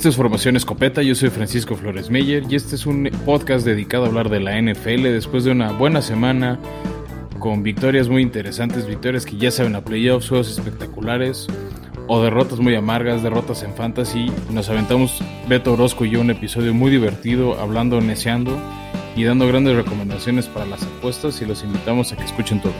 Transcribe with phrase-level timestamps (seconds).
[0.00, 4.04] Esta es Formación Escopeta, yo soy Francisco Flores Meyer y este es un podcast dedicado
[4.04, 6.58] a hablar de la NFL después de una buena semana
[7.38, 11.48] con victorias muy interesantes, victorias que ya saben a playoffs, juegos espectaculares
[12.06, 14.32] o derrotas muy amargas, derrotas en fantasy.
[14.50, 18.58] Nos aventamos Beto Orozco y yo un episodio muy divertido hablando, neceando
[19.16, 22.72] y dando grandes recomendaciones para las apuestas y los invitamos a que escuchen todo.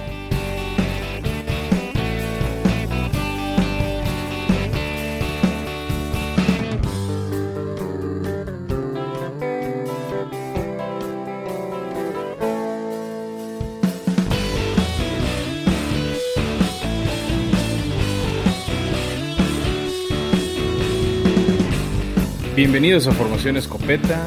[22.80, 24.27] Bienvenidos a Formación Escopeta.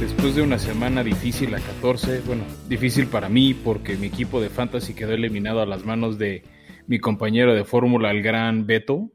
[0.00, 4.48] Después de una semana difícil a 14, bueno, difícil para mí porque mi equipo de
[4.48, 6.42] fantasy quedó eliminado a las manos de
[6.86, 9.12] mi compañero de fórmula, el gran Beto.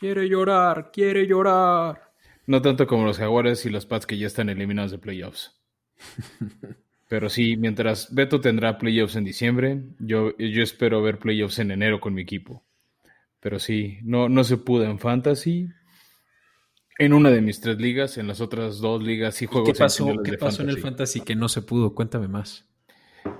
[0.00, 2.10] Quiere llorar, quiere llorar.
[2.46, 5.60] No tanto como los Jaguares y los Pats que ya están eliminados de playoffs.
[7.08, 12.00] Pero sí, mientras Beto tendrá playoffs en diciembre, yo, yo espero ver playoffs en enero
[12.00, 12.64] con mi equipo.
[13.40, 15.68] Pero sí, no, no se pudo en fantasy,
[16.98, 19.66] en una de mis tres ligas, en las otras dos ligas sí juego.
[19.66, 21.94] ¿Qué pasó, ¿qué pasó en el fantasy que no se pudo?
[21.94, 22.64] Cuéntame más.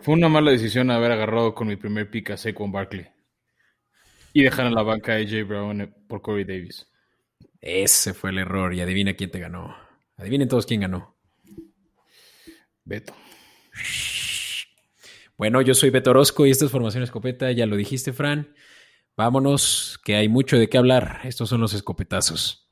[0.03, 3.07] Fue una mala decisión haber agarrado con mi primer pick a Saquon Barkley
[4.33, 6.89] y dejar en la banca a AJ Brown por Corey Davis.
[7.61, 9.75] Ese fue el error y adivina quién te ganó.
[10.17, 11.17] Adivinen todos quién ganó.
[12.85, 13.15] Beto.
[15.37, 18.55] Bueno, yo soy Beto Orozco y esta es Formación Escopeta, ya lo dijiste, Fran.
[19.17, 21.21] Vámonos, que hay mucho de qué hablar.
[21.25, 22.66] Estos son los escopetazos.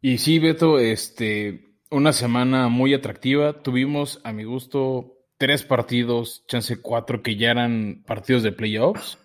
[0.00, 3.62] Y sí, Beto, este, una semana muy atractiva.
[3.62, 9.18] Tuvimos, a mi gusto, tres partidos, chance cuatro, que ya eran partidos de playoffs.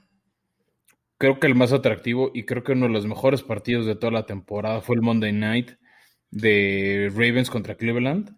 [1.19, 4.11] Creo que el más atractivo y creo que uno de los mejores partidos de toda
[4.11, 5.71] la temporada fue el Monday Night
[6.31, 8.35] de Ravens contra Cleveland.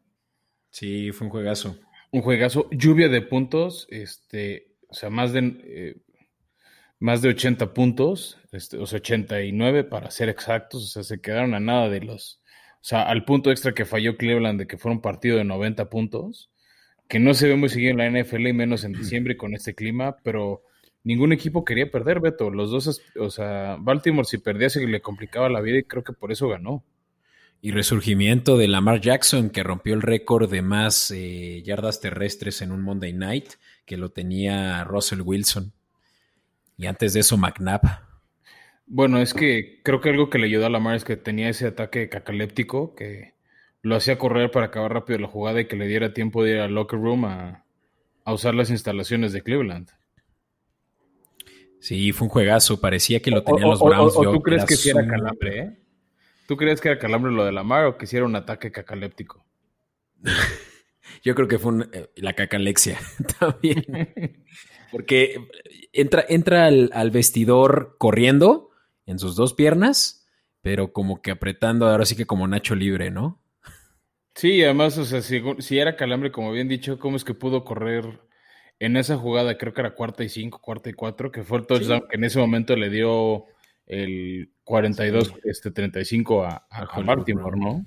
[0.70, 1.80] Sí, fue un juegazo.
[2.12, 5.96] Un juegazo, lluvia de puntos, este, o sea, más de eh,
[7.06, 11.54] más de 80 puntos, este, o sea, 89 para ser exactos, o sea, se quedaron
[11.54, 14.92] a nada de los, o sea, al punto extra que falló Cleveland de que fue
[14.92, 16.50] un partido de 90 puntos,
[17.08, 19.76] que no se ve muy seguido en la NFL y menos en diciembre con este
[19.76, 20.64] clima, pero
[21.04, 25.48] ningún equipo quería perder, Beto, los dos, o sea, Baltimore si perdía se le complicaba
[25.48, 26.84] la vida y creo que por eso ganó.
[27.62, 32.72] Y resurgimiento de Lamar Jackson, que rompió el récord de más eh, yardas terrestres en
[32.72, 33.50] un Monday Night,
[33.86, 35.72] que lo tenía Russell Wilson.
[36.78, 37.82] Y antes de eso, McNabb.
[38.88, 41.68] Bueno, es que creo que algo que le ayudó a Lamar es que tenía ese
[41.68, 43.34] ataque cacaléptico que
[43.82, 46.58] lo hacía correr para acabar rápido la jugada y que le diera tiempo de ir
[46.60, 47.66] al locker room a,
[48.26, 49.90] usar las instalaciones de Cleveland.
[51.80, 52.82] Sí, fue un juegazo.
[52.82, 54.16] Parecía que lo tenían los Browns.
[54.16, 55.78] O, tú crees que sí era calambre, eh?
[56.48, 59.46] ¿Tú crees que era calambre lo de Lamar o que sí era un ataque cacaléptico?
[61.24, 63.00] Yo creo que fue eh, la cacalexia
[63.40, 63.84] también.
[64.92, 65.48] Porque
[65.96, 68.70] entra, entra al, vestidor corriendo
[69.06, 70.28] en sus dos piernas,
[70.62, 73.42] pero como que apretando, ahora sí que como Nacho libre, ¿no?
[74.36, 78.20] Sí, además, o sea, si, era calambre, como bien dicho, ¿cómo es que pudo correr
[78.80, 79.58] en esa jugada?
[79.58, 82.26] Creo que era cuarta y cinco, cuarta y cuatro, que fue el touchdown que en
[82.26, 83.46] ese momento le dio
[83.88, 87.86] el 42, este 35 a, a, Baltimore, ¿no?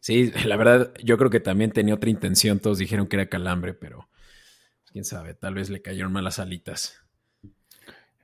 [0.00, 2.58] Sí, la verdad, yo creo que también tenía otra intención.
[2.58, 4.08] Todos dijeron que era calambre, pero
[4.92, 7.00] quién sabe, tal vez le cayeron malas alitas.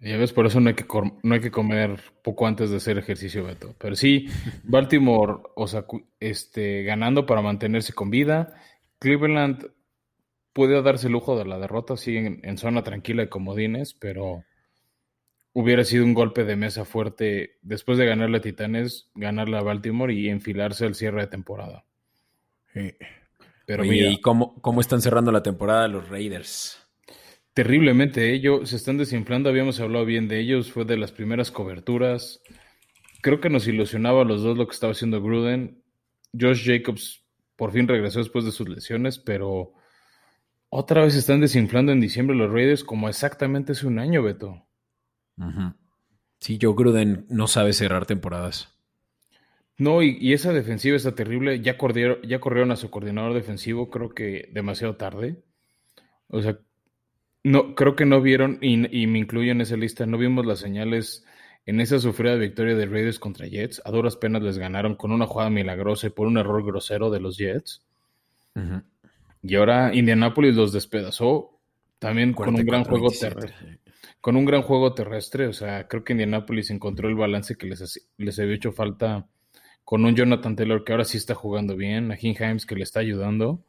[0.01, 0.85] Ya ves, por eso no hay que,
[1.23, 3.75] no hay que comer poco antes de hacer ejercicio, Beto.
[3.79, 4.29] Pero sí,
[4.65, 5.87] Baltimore, o sea,
[6.21, 8.55] este, ganando para mantenerse con vida.
[8.99, 9.71] Cleveland
[10.53, 14.45] puede darse el lujo de la derrota, sí, en, zona tranquila de comodines, pero
[15.53, 20.13] hubiera sido un golpe de mesa fuerte después de ganarle a Titanes, ganarle a Baltimore
[20.13, 21.85] y enfilarse al cierre de temporada.
[22.75, 22.95] Sí.
[23.67, 26.79] Pero ¿y cómo, cómo, están cerrando la temporada los Raiders?
[27.53, 28.67] Terriblemente, ellos ¿eh?
[28.67, 32.41] se están desinflando, habíamos hablado bien de ellos, fue de las primeras coberturas.
[33.23, 35.83] Creo que nos ilusionaba a los dos lo que estaba haciendo Gruden.
[36.39, 37.25] Josh Jacobs
[37.57, 39.73] por fin regresó después de sus lesiones, pero
[40.69, 44.63] otra vez se están desinflando en diciembre los Raiders como exactamente hace un año, Beto.
[46.39, 48.76] Sí, Joe Gruden no sabe cerrar temporadas.
[49.79, 51.61] No, y, esa defensiva está terrible.
[51.61, 55.43] Ya corrieron, ya corrieron a su coordinador defensivo, creo que demasiado tarde.
[56.29, 56.59] O sea,
[57.45, 61.25] no, creo que no vieron, y, me incluyo en esa lista, no vimos las señales
[61.67, 63.83] en esa sufrida victoria de Raiders contra Jets.
[63.85, 67.21] A duras penas les ganaron con una jugada milagrosa y por un error grosero de
[67.21, 67.83] los Jets.
[69.43, 71.61] Y ahora Indianapolis los despedazó
[71.99, 73.81] también con un gran juego terrestre
[74.27, 75.47] con un gran juego terrestre.
[75.47, 79.29] O sea, creo que Indianapolis encontró el balance que les, les había hecho falta
[79.87, 82.99] con un Jonathan Taylor que ahora sí está jugando bien, a Himes que le está
[82.99, 83.65] ayudando.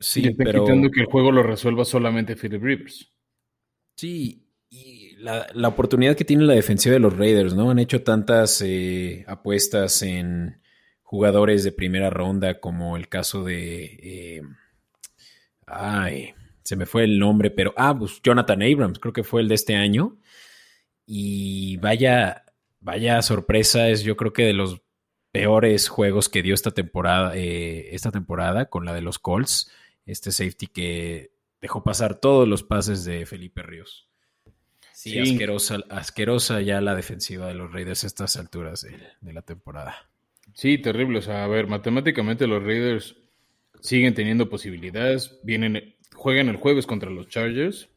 [0.00, 0.64] Sí, y está pero...
[0.64, 3.08] quitando que el juego lo resuelva solamente Philip Rivers.
[3.94, 7.70] Sí, y la, oportunidad que tiene la defensiva de los Raiders, ¿no?
[7.70, 10.60] Han hecho tantas eh, apuestas en
[11.04, 13.84] jugadores de primera ronda, como el caso de.
[14.02, 14.42] Eh,
[15.66, 16.34] ay,
[16.64, 17.72] se me fue el nombre, pero.
[17.76, 20.18] Ah, pues Jonathan Abrams, creo que fue el de este año.
[21.06, 22.43] Y vaya,
[22.84, 24.82] vaya sorpresa, es yo creo que de los
[25.32, 29.70] peores juegos que dio esta temporada, eh, esta temporada con la de los Colts.
[30.06, 34.08] Este safety que dejó pasar todos los pases de Felipe Ríos.
[34.92, 40.08] Sí, Asquerosa, asquerosa ya la defensiva de los Raiders a estas alturas de, la temporada.
[40.52, 41.18] Sí, terrible.
[41.18, 43.16] O sea, a ver, matemáticamente los Raiders
[43.80, 45.40] siguen teniendo posibilidades.
[45.42, 47.88] Vienen, juegan el jueves contra los Chargers.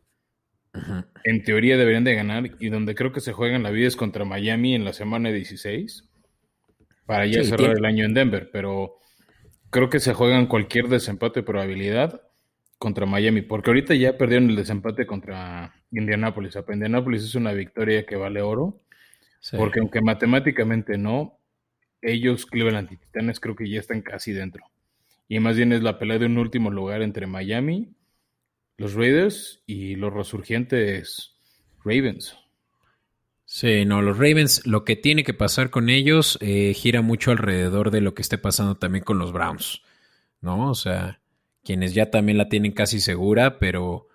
[1.24, 2.52] En teoría deberían de ganar.
[2.60, 6.10] Y donde creo que se juegan la vida es contra Miami en la semana 16.
[7.06, 8.50] Para ya cerrar el año en Denver.
[8.52, 8.98] Pero
[9.70, 12.22] creo que se juegan cualquier desempate de probabilidad
[12.78, 16.56] contra Miami, porque ahorita ya perdieron el desempate contra Indianapolis.
[16.56, 18.82] O Indianapolis es una victoria que vale oro,
[19.58, 21.40] porque aunque matemáticamente no,
[22.02, 24.64] ellos, Cleveland y Titanes, creo que ya están casi dentro.
[25.28, 27.96] Y más bien es la pelea de un último lugar entre Miami,
[28.78, 31.36] los Raiders y los resurgientes
[31.84, 32.38] Ravens.
[33.46, 37.92] Sí, no, los Ravens, lo que tiene que pasar con ellos eh, gira mucho alrededor
[37.92, 39.82] de lo que esté pasando también con los Browns,
[40.42, 40.70] ¿no?
[40.70, 41.22] O sea,
[41.64, 44.10] quienes ya también la tienen casi segura, pero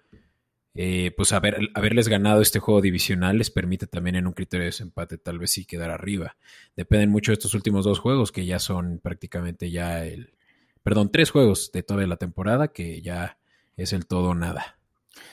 [0.74, 4.66] eh, pues haber, haberles ganado este juego divisional les permite también en un criterio de
[4.66, 6.36] desempate tal vez sí quedar arriba.
[6.76, 10.34] Dependen mucho de estos últimos dos juegos que ya son prácticamente ya el,
[10.82, 13.38] perdón, tres juegos de toda la temporada que ya
[13.76, 14.78] es el todo o nada.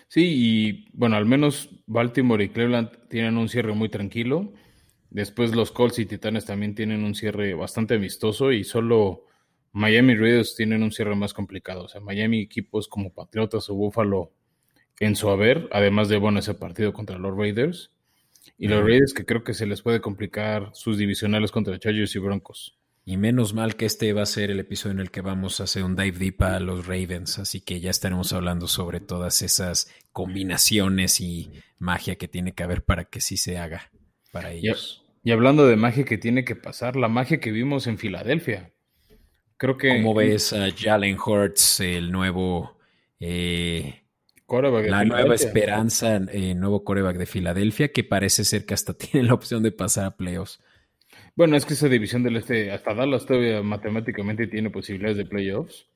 [0.08, 4.54] Sí, y bueno, al menos Baltimore y Cleveland tienen un cierre muy tranquilo.
[5.12, 9.26] Después los Colts y Titanes también tienen un cierre bastante amistoso y solo
[9.72, 11.84] Miami Raiders tienen un cierre más complicado.
[11.84, 14.32] O sea, Miami equipos como Patriotas o Buffalo
[15.00, 17.92] en su haber, además de, bueno, ese partido contra los Raiders.
[18.58, 22.20] Y los Raiders que creo que se les puede complicar sus divisionales contra Chargers y
[22.20, 22.79] Broncos.
[23.06, 25.64] Y menos mal que este va a ser el episodio en el que vamos a
[25.64, 29.92] hacer un dive deep a los Ravens, así que ya estaremos hablando sobre todas esas
[30.12, 33.92] combinaciones y magia que tiene que haber para que sí se haga
[34.32, 35.04] para ellos.
[35.24, 38.72] Y, y hablando de magia que tiene que pasar, la magia que vimos en Filadelfia.
[39.60, 39.90] Creo que.
[39.90, 42.78] ¿Cómo ves a Jalen Hurts, el nuevo.
[43.20, 44.04] Eh,
[44.88, 49.28] la nueva esperanza, el eh, nuevo coreback de Filadelfia, que parece ser que hasta tiene
[49.28, 50.60] la opción de pasar a playoffs.
[51.40, 55.88] Bueno, es que esa división del este, hasta Dallas todavía matemáticamente tiene posibilidades de playoffs.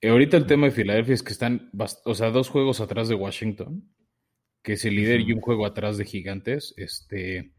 [0.00, 1.72] Y ahorita el tema de Filadelfia es que están,
[2.04, 3.92] o sea, dos juegos atrás de Washington,
[4.62, 6.74] que es el líder, y un juego atrás de Gigantes.
[6.76, 7.50] Este,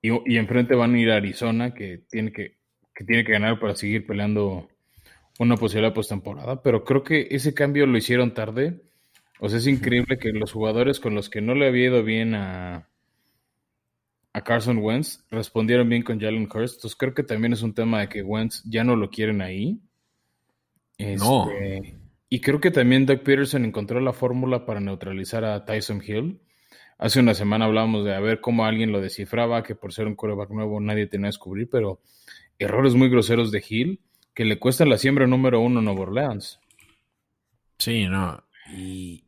[0.00, 2.56] y, y enfrente van a ir a Arizona, que tiene que
[2.94, 4.70] que tiene que ganar para seguir peleando
[5.38, 8.80] una posibilidad postemporada, pero creo que ese cambio lo hicieron tarde.
[9.38, 12.34] O sea, es increíble que los jugadores con los que no le había ido bien
[12.34, 12.88] a,
[14.32, 16.76] a Carson Wentz respondieron bien con Jalen Hurst.
[16.76, 19.80] Entonces creo que también es un tema de que Wentz ya no lo quieren ahí.
[20.98, 21.50] no.
[21.50, 21.98] Este,
[22.28, 26.40] y creo que también Doug Peterson encontró la fórmula para neutralizar a Tyson Hill.
[26.96, 30.14] Hace una semana hablábamos de a ver cómo alguien lo descifraba, que por ser un
[30.14, 32.00] coreback nuevo nadie tenía que descubrir, pero
[32.58, 34.00] errores muy groseros de Hill
[34.34, 36.58] que le cuestan la siembra número uno a Nueva Orleans.
[37.78, 38.42] Sí, no.
[38.74, 39.24] Y,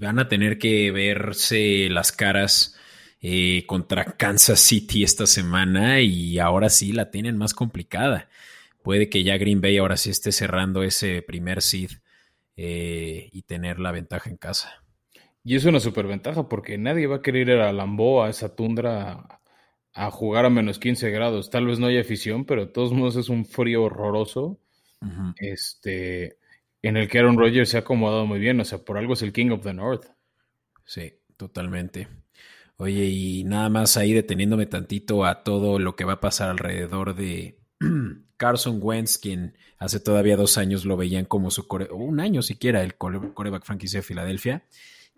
[0.00, 2.78] van a tener que verse las caras
[3.20, 8.28] eh, contra Kansas City esta semana y ahora sí la tienen más complicada.
[8.82, 11.90] Puede que ya Green Bay ahora sí esté cerrando ese primer seed
[12.56, 14.84] eh, y tener la ventaja en casa.
[15.42, 19.40] Y es una superventaja porque nadie va a querer ir a Lambeau, a esa tundra,
[19.92, 21.50] a jugar a menos 15 grados.
[21.50, 24.58] Tal vez no haya afición, pero de todos modos es un frío horroroso.
[25.38, 26.38] Este,
[26.82, 28.60] en el que Aaron Rodgers se ha acomodado muy bien.
[28.60, 30.06] O sea, por algo es el King of the North.
[30.84, 32.08] Sí, totalmente.
[32.76, 37.14] Oye, y nada más ahí deteniéndome tantito a todo lo que va a pasar alrededor
[37.14, 37.58] de
[38.36, 42.42] Carson Wentz, quien hace todavía dos años lo veían como su core, o un año
[42.42, 44.64] siquiera, el coreback franquicia de Filadelfia.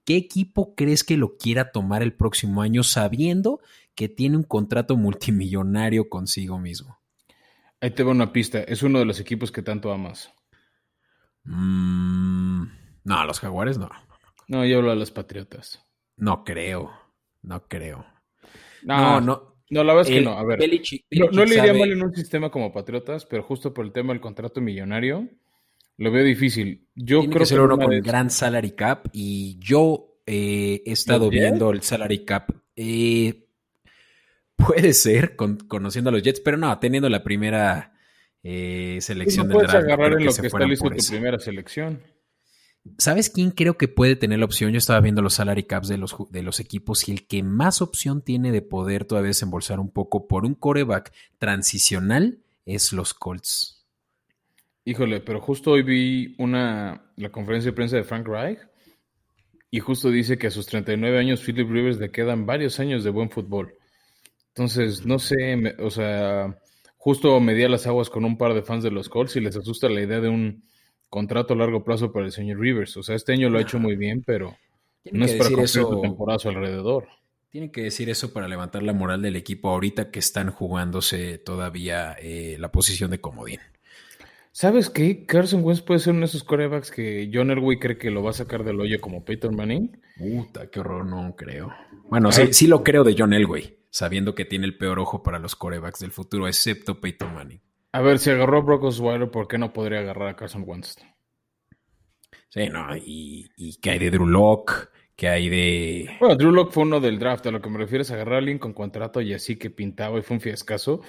[0.05, 3.61] ¿Qué equipo crees que lo quiera tomar el próximo año sabiendo
[3.99, 7.01] que tiene un contrato multimillonario consigo mismo.
[7.81, 8.61] Ahí te va una pista.
[8.61, 10.33] Es uno de los equipos que tanto amas.
[11.43, 12.63] Mm,
[13.03, 13.91] no, los Jaguares no.
[14.47, 15.85] No, yo hablo de los Patriotas.
[16.17, 16.93] No creo.
[17.49, 18.05] No creo.
[18.83, 19.57] No, no.
[19.71, 20.33] No, la verdad es que no.
[20.33, 20.61] A ver.
[21.33, 24.21] no, le iría mal en un sistema como Patriotas, pero justo por el tema del
[24.21, 25.29] contrato millonario,
[25.97, 26.87] lo veo difícil.
[26.95, 31.71] Yo creo que ser uno con gran salary cap y yo eh, he estado viendo
[31.71, 32.51] el salary cap.
[32.77, 33.47] Eh,
[34.57, 37.95] puede ser, conociendo a los Jets, pero no, teniendo la primera
[38.43, 39.75] eh, selección del draft.
[39.75, 42.03] agarrar en lo que, está listo tu primera selección.
[42.99, 44.73] ¿Sabes quién creo que puede tener la opción?
[44.73, 47.83] Yo estaba viendo los salary caps de los, de los equipos y el que más
[47.83, 53.87] opción tiene de poder todavía desembolsar un poco por un coreback transicional es los Colts.
[54.85, 58.59] Híjole, pero justo hoy vi una la conferencia de prensa de Frank Reich
[59.71, 63.11] y justo dice que a sus 39 años Philip Rivers le quedan varios años de
[63.11, 63.75] buen fútbol.
[64.49, 66.59] Entonces, no sé, o sea,
[66.97, 69.89] justo medía las aguas con un par de fans de los Colts y les asusta
[69.89, 70.65] la idea de un
[71.09, 72.97] contrato a largo plazo para el señor Rivers.
[72.97, 74.57] O sea, este año lo ha hecho muy bien, pero
[75.11, 77.09] no es para cumplir su temporada alrededor.
[77.51, 82.15] Tiene que decir eso para levantar la moral del equipo ahorita que están jugándose todavía
[82.21, 83.61] eh, la posición de comodín.
[84.53, 85.25] ¿Sabes qué?
[85.25, 88.31] Carson Wentz puede ser uno de esos corebacks que John Elway cree que lo va
[88.31, 90.01] a sacar del hoyo como Peyton Manning.
[90.19, 91.73] Puta, qué horror, no creo.
[92.11, 95.39] Bueno, sí, sí lo creo de John Elway, sabiendo que tiene el peor ojo para
[95.39, 97.61] los corebacks del futuro, excepto Peyton Manning.
[97.93, 100.97] A ver, si agarró a Brock Osweiler, ¿por qué no podría agarrar a Carson Wentz?
[102.51, 106.11] Sí, no, y, y que hay de Drew Locke, que hay de...
[106.21, 108.39] Bueno, Drew Locke fue uno del draft, a lo que me refiero es agarrar a
[108.39, 111.01] alguien con contrato y así que pintaba y fue un fiascazo.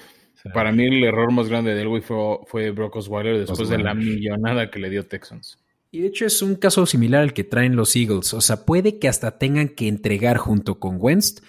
[0.53, 3.93] Para mí el error más grande de Elway fue, fue Brock Osweiler después de la
[3.93, 5.59] millonada que le dio Texans.
[5.91, 8.33] Y de hecho es un caso similar al que traen los Eagles.
[8.33, 11.41] O sea, puede que hasta tengan que entregar junto con Wentz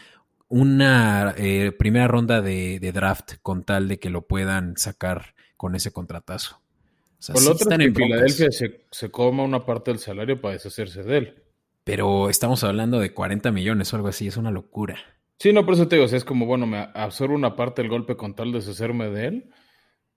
[0.50, 5.92] una eh, primera ronda de, draft con tal de que lo puedan sacar con ese
[5.92, 6.61] contratazo.
[7.19, 10.54] O sea, Por lo otro, en Filadelfia se, se, coma una parte del salario para
[10.54, 11.42] deshacerse de él.
[11.85, 14.99] Pero estamos hablando de 40 millones o algo así, es una locura.
[15.38, 18.16] Sí, no, por eso te digo, es como, bueno, me absorbo una parte del golpe
[18.16, 19.50] con tal de deshacerme de él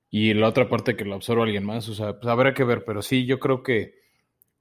[0.10, 2.64] y la otra parte que lo absorbo a alguien más, o sea, pues habrá que
[2.64, 3.96] ver, pero sí, yo creo que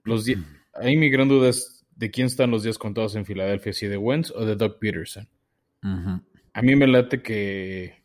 [0.04, 0.40] los días,
[0.74, 3.96] ahí mi gran duda es de quién están los días contados en Filadelfia, si de
[3.96, 5.28] Wentz o de Doug Peterson.
[5.82, 8.02] A mí me late que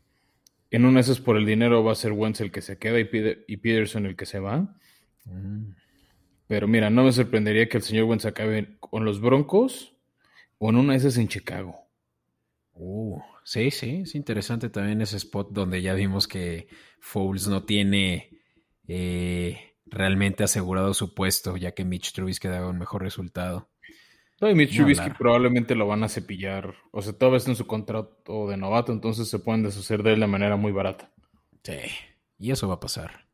[0.72, 3.00] en una de esas por el dinero va a ser Wentz el que se queda
[3.00, 3.05] y,
[3.57, 4.75] Peterson el que se va.
[5.25, 5.72] Mm.
[6.48, 9.93] Pero mira, no me sorprendería que el señor Wentz acabe con los Broncos
[10.57, 11.75] o en una de esas en Chicago.
[12.74, 16.67] Uh, sí, sí, es interesante también ese spot donde ya vimos que
[17.00, 18.29] Foles no tiene
[18.88, 23.69] eh, realmente asegurado su puesto, ya que Mitch Trubisky daba un mejor resultado.
[24.39, 26.75] No, y Mitch Trubisky probablemente lo van a cepillar.
[26.91, 30.20] O sea, todavía está en su contrato de novato, entonces se pueden deshacer de él
[30.20, 31.12] de manera muy barata.
[31.63, 31.79] Sí,
[32.38, 33.25] y eso va a pasar.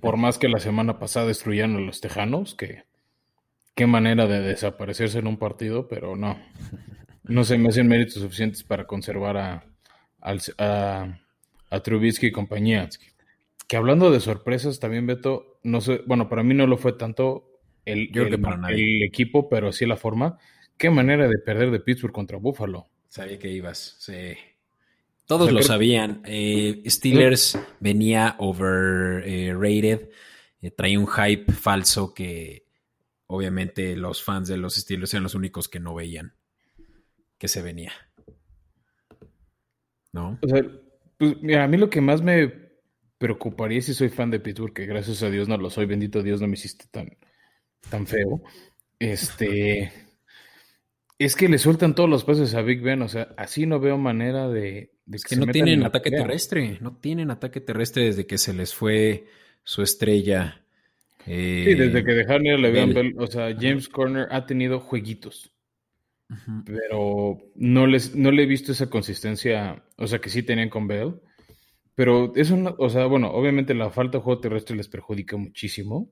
[0.00, 2.84] Por más que la semana pasada destruyeron a los Tejanos, que
[3.74, 6.38] qué manera de desaparecerse en un partido, pero no.
[7.22, 9.64] No se me hacen méritos suficientes para conservar a,
[10.58, 12.88] a, Trubisky y compañía.
[13.68, 17.49] Que hablando de sorpresas, también Beto, no sé, bueno, para mí no lo fue tanto
[17.92, 20.38] el, el, equipo, pero sí la forma.
[20.76, 22.88] Qué manera de perder de Pittsburgh contra Buffalo.
[23.08, 24.34] Sabía que ibas, sí.
[25.26, 26.22] Todos lo sabían.
[26.24, 30.08] Eh, Steelers venía overrated.
[30.62, 32.66] Eh, traía un hype falso que
[33.26, 36.34] obviamente los fans de los Steelers eran los únicos que no veían
[37.40, 37.92] que se venía.
[40.12, 40.38] ¿No?
[40.42, 40.62] O sea,
[41.16, 42.52] pues mira, a mí lo que más me
[43.16, 46.40] preocuparía si soy fan de Pittsburgh, que gracias a Dios no lo soy, bendito Dios
[46.40, 47.16] no me hiciste tan,
[47.88, 48.42] tan feo.
[48.98, 49.92] Este
[51.20, 53.98] es que le sueltan todos los pases a Big Ben, o sea, así no veo
[53.98, 58.54] manera de, es que, no tienen ataque terrestre, no tienen ataque terrestre desde que se
[58.54, 59.26] les fue
[59.62, 60.64] su estrella.
[61.26, 65.52] sí, desde eh, que dejaron ir a Le'Veon o sea, James Corner ha tenido jueguitos,
[66.64, 70.86] pero no les no le he visto esa consistencia, o sea, que sí tenían con
[70.86, 71.20] Bell,
[71.94, 76.10] pero eso, no, o sea, bueno, obviamente la falta de juego terrestre les perjudica muchísimo,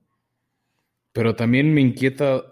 [1.19, 2.45] pero también me inquieta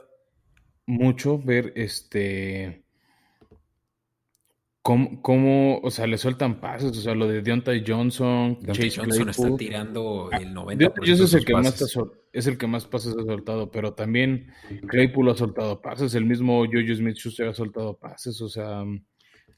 [0.85, 2.83] mucho ver este
[4.81, 9.55] cómo, o sea, le sueltan pases, o sea, lo de Deontay Johnson, Chase Johnson está
[9.55, 11.97] tirando el 90% ah, es el que más
[12.33, 14.51] es el que más pases ha soltado, pero también
[14.89, 18.83] Claypool ha soltado pases, el mismo Jojo Smith-Schuster ha soltado pases, o sea,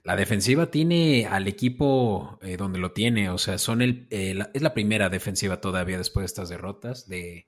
[0.04, 4.62] la defensiva tiene al equipo eh, donde lo tiene, o sea, son el, eh, es
[4.62, 7.48] la primera defensiva todavía después de estas derrotas de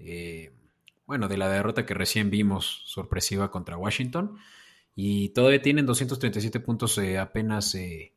[0.00, 0.50] eh,
[1.08, 4.36] bueno, de la derrota que recién vimos sorpresiva contra Washington.
[4.94, 8.12] Y todavía tienen 237 puntos eh, apenas eh,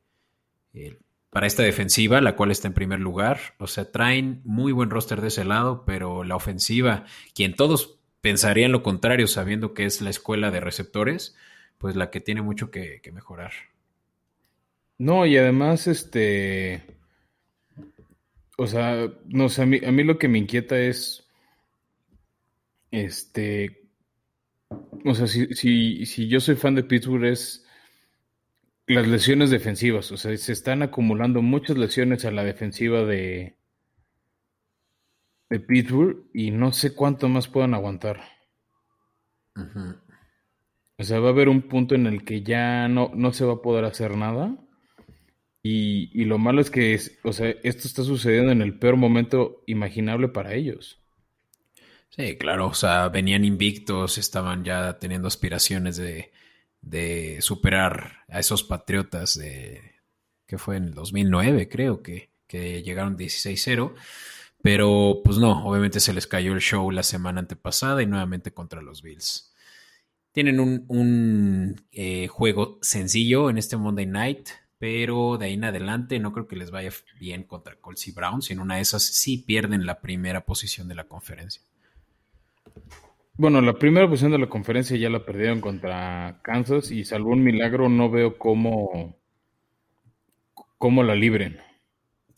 [0.73, 3.39] eh, para esta defensiva, la cual está en primer lugar.
[3.59, 8.73] O sea, traen muy buen roster de ese lado, pero la ofensiva, quien todos pensarían
[8.73, 11.37] lo contrario, sabiendo que es la escuela de receptores,
[11.77, 13.53] pues la que tiene mucho que, mejorar.
[14.97, 16.83] No, y además, este.
[18.57, 21.20] O sea, no sé, a mí, a mí lo que me inquieta es
[22.91, 23.89] este,
[25.05, 27.65] o sea, si, si, si yo soy fan de Pittsburgh es
[28.87, 30.11] las lesiones defensivas.
[30.11, 33.57] O sea, se están acumulando muchas lesiones a la defensiva de,
[35.49, 38.21] de Pittsburgh y no sé cuánto más puedan aguantar.
[40.97, 43.53] O sea, va a haber un punto en el que ya no, no se va
[43.53, 44.57] a poder hacer nada.
[45.63, 49.63] Y, y lo malo es que, o sea, esto está sucediendo en el peor momento
[49.67, 51.00] imaginable para ellos.
[52.15, 56.31] Sí, claro, o sea, venían invictos, estaban ya teniendo aspiraciones de,
[56.81, 59.95] de superar a esos Patriotas de,
[60.45, 63.93] que fue en el 2009, creo que, que llegaron 16-0.
[64.61, 68.81] Pero pues no, obviamente se les cayó el show la semana antepasada y nuevamente contra
[68.81, 69.53] los Bills.
[70.33, 76.19] Tienen un, un eh, juego sencillo en este Monday Night, pero de ahí en adelante
[76.19, 78.51] no creo que les vaya bien contra Colts y Browns.
[78.51, 81.61] En una de esas sí pierden la primera posición de la conferencia.
[83.41, 87.43] Bueno, la primera posición de la conferencia ya la perdieron contra Kansas y salvo un
[87.43, 89.19] milagro no veo cómo,
[90.77, 91.57] cómo la libren.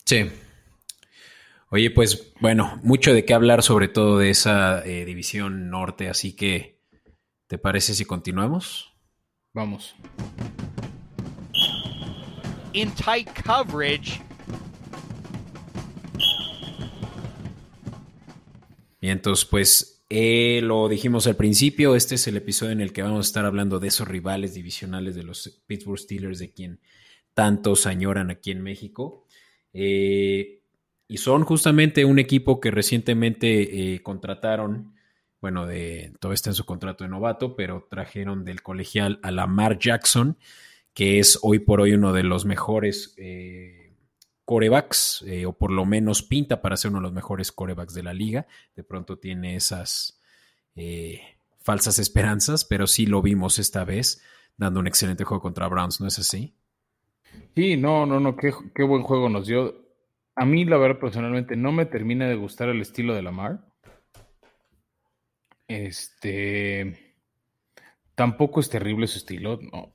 [0.06, 0.30] Sí.
[1.68, 6.34] Oye, pues bueno, mucho de qué hablar sobre todo de esa eh, división norte, así
[6.34, 6.80] que
[7.48, 8.94] ¿te parece si continuamos?
[9.52, 9.94] Vamos.
[12.72, 14.22] In tight coverage.
[19.02, 23.02] Y entonces, pues eh, lo dijimos al principio, este es el episodio en el que
[23.02, 26.78] vamos a estar hablando de esos rivales divisionales de los Pittsburgh Steelers, de quien
[27.34, 29.26] tantos añoran aquí en México.
[29.72, 30.60] Eh,
[31.08, 34.94] y son justamente un equipo que recientemente eh, contrataron,
[35.40, 39.80] bueno, de, todo está en su contrato de novato, pero trajeron del colegial a Lamar
[39.80, 40.38] Jackson,
[40.92, 43.16] que es hoy por hoy uno de los mejores
[44.44, 48.02] corebacks, eh, o por lo menos pinta para ser uno de los mejores corebacks de
[48.02, 48.46] la liga.
[48.76, 50.20] De pronto tiene esas
[50.76, 51.20] eh,
[51.58, 54.22] falsas esperanzas, pero sí lo vimos esta vez
[54.56, 56.54] dando un excelente juego contra Browns, ¿no es así?
[57.54, 59.74] Sí, no, no, no, qué, qué buen juego nos dio.
[60.36, 63.64] A mí, la verdad, personalmente, no me termina de gustar el estilo de Lamar.
[65.68, 67.14] Este.
[68.14, 69.92] Tampoco es terrible su estilo, no.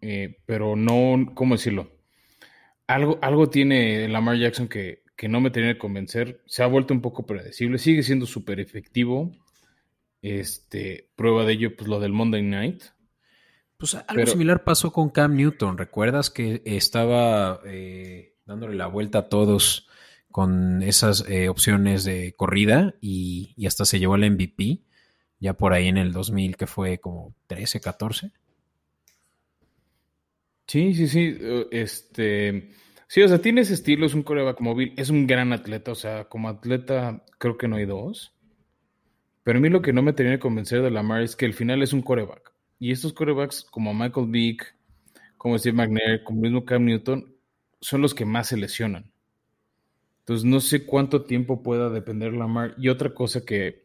[0.00, 1.91] Eh, pero no, ¿cómo decirlo?
[2.86, 6.42] Algo, algo tiene Lamar Jackson que, que no me tiene que convencer.
[6.46, 7.78] Se ha vuelto un poco predecible.
[7.78, 9.32] Sigue siendo súper efectivo.
[10.20, 12.82] Este, prueba de ello, pues lo del Monday Night.
[13.76, 15.76] Pues algo similar pasó con Cam Newton.
[15.76, 19.88] ¿Recuerdas que estaba eh, dándole la vuelta a todos
[20.30, 24.82] con esas eh, opciones de corrida y, y, hasta se llevó al MVP?
[25.40, 28.32] Ya por ahí en el 2000, que fue como 13, 14.
[30.72, 31.36] Sí, sí, sí.
[31.38, 32.70] Eh, este.
[33.06, 35.94] Sí, o sea, tiene ese estilo, es un coreback móvil, es un gran atleta, o
[35.94, 38.32] sea, como atleta creo que no hay dos.
[39.42, 41.52] Pero a mí lo que no me tenía que convencer de Lamar es que al
[41.52, 42.54] final es un coreback.
[42.78, 44.74] Y estos corebacks como Michael Vick,
[45.36, 47.36] como Steve McNair, como mismo Cam Newton,
[47.80, 49.12] son los que más se lesionan.
[50.20, 52.76] Entonces no sé cuánto tiempo pueda depender Lamar.
[52.78, 53.84] Y otra cosa que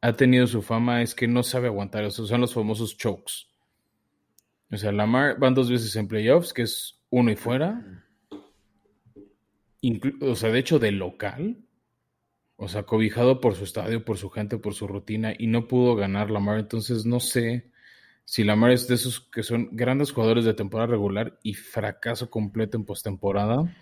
[0.00, 3.48] ha tenido su fama es que no sabe aguantar, eso son los famosos chokes.
[4.70, 8.04] O sea, Lamar van dos veces en playoffs, que es uno y fuera.
[10.20, 11.64] o sea, de hecho, de local.
[12.56, 15.94] O sea, cobijado por su estadio, por su gente, por su rutina, y no pudo
[15.94, 16.58] ganar Lamar.
[16.58, 17.70] Entonces, no sé
[18.24, 22.76] si Lamar es de esos que son grandes jugadores de temporada regular y fracaso completo
[22.76, 23.74] en postemporada.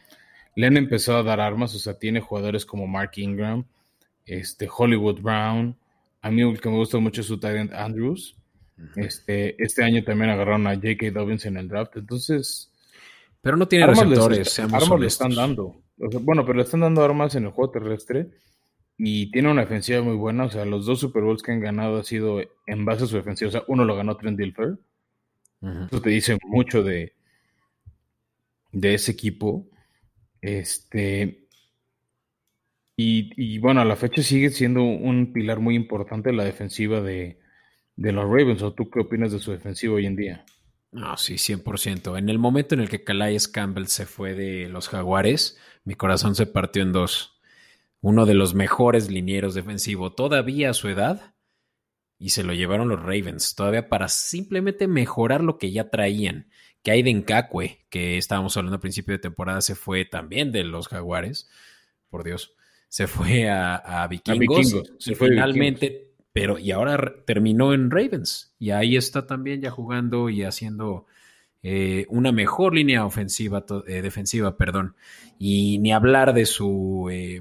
[0.54, 3.64] Le han empezado a dar armas, o sea, tiene jugadores como Mark Ingram,
[4.24, 5.76] este, Hollywood Brown.
[6.22, 8.36] A mí el que me gusta mucho es su talent Andrews.
[8.96, 11.10] Este, este año también agarraron a J.K.
[11.10, 12.72] Dobbins en el draft, entonces.
[13.40, 15.82] Pero no tiene receptores, armas le están dando.
[15.96, 18.28] bueno, pero le están dando armas en el juego terrestre
[18.98, 20.44] y tiene una defensiva muy buena.
[20.44, 23.16] O sea, los dos Super Bowls que han ganado ha sido en base a su
[23.16, 23.48] defensiva.
[23.48, 24.78] O sea, uno lo ganó Trent Dilfer.
[25.62, 27.14] Eso te dice mucho de,
[28.72, 29.66] de ese equipo.
[30.40, 31.46] Este.
[32.98, 37.38] Y, y, bueno, a la fecha sigue siendo un pilar muy importante la defensiva de,
[37.96, 40.44] de los Ravens, ¿o tú qué opinas de su defensiva hoy en día?
[40.92, 42.18] No, sí, 100%.
[42.18, 46.34] En el momento en el que Calais Campbell se fue de los Jaguares, mi corazón
[46.34, 47.40] se partió en dos.
[48.00, 51.34] Uno de los mejores linieros defensivos todavía a su edad
[52.18, 56.48] y se lo llevaron los Ravens, todavía para simplemente mejorar lo que ya traían.
[56.82, 60.88] Que Aiden Kakwe, que estábamos hablando al principio de temporada, se fue también de los
[60.88, 61.50] Jaguares,
[62.08, 62.54] por Dios,
[62.88, 64.82] se fue a, Vikingos.
[64.98, 66.05] Se fue finalmente
[66.36, 71.06] pero y ahora terminó en Ravens y ahí está también ya jugando y haciendo
[71.62, 74.96] eh, una mejor línea ofensiva, eh, defensiva, perdón.
[75.38, 77.40] Y ni hablar de su, eh,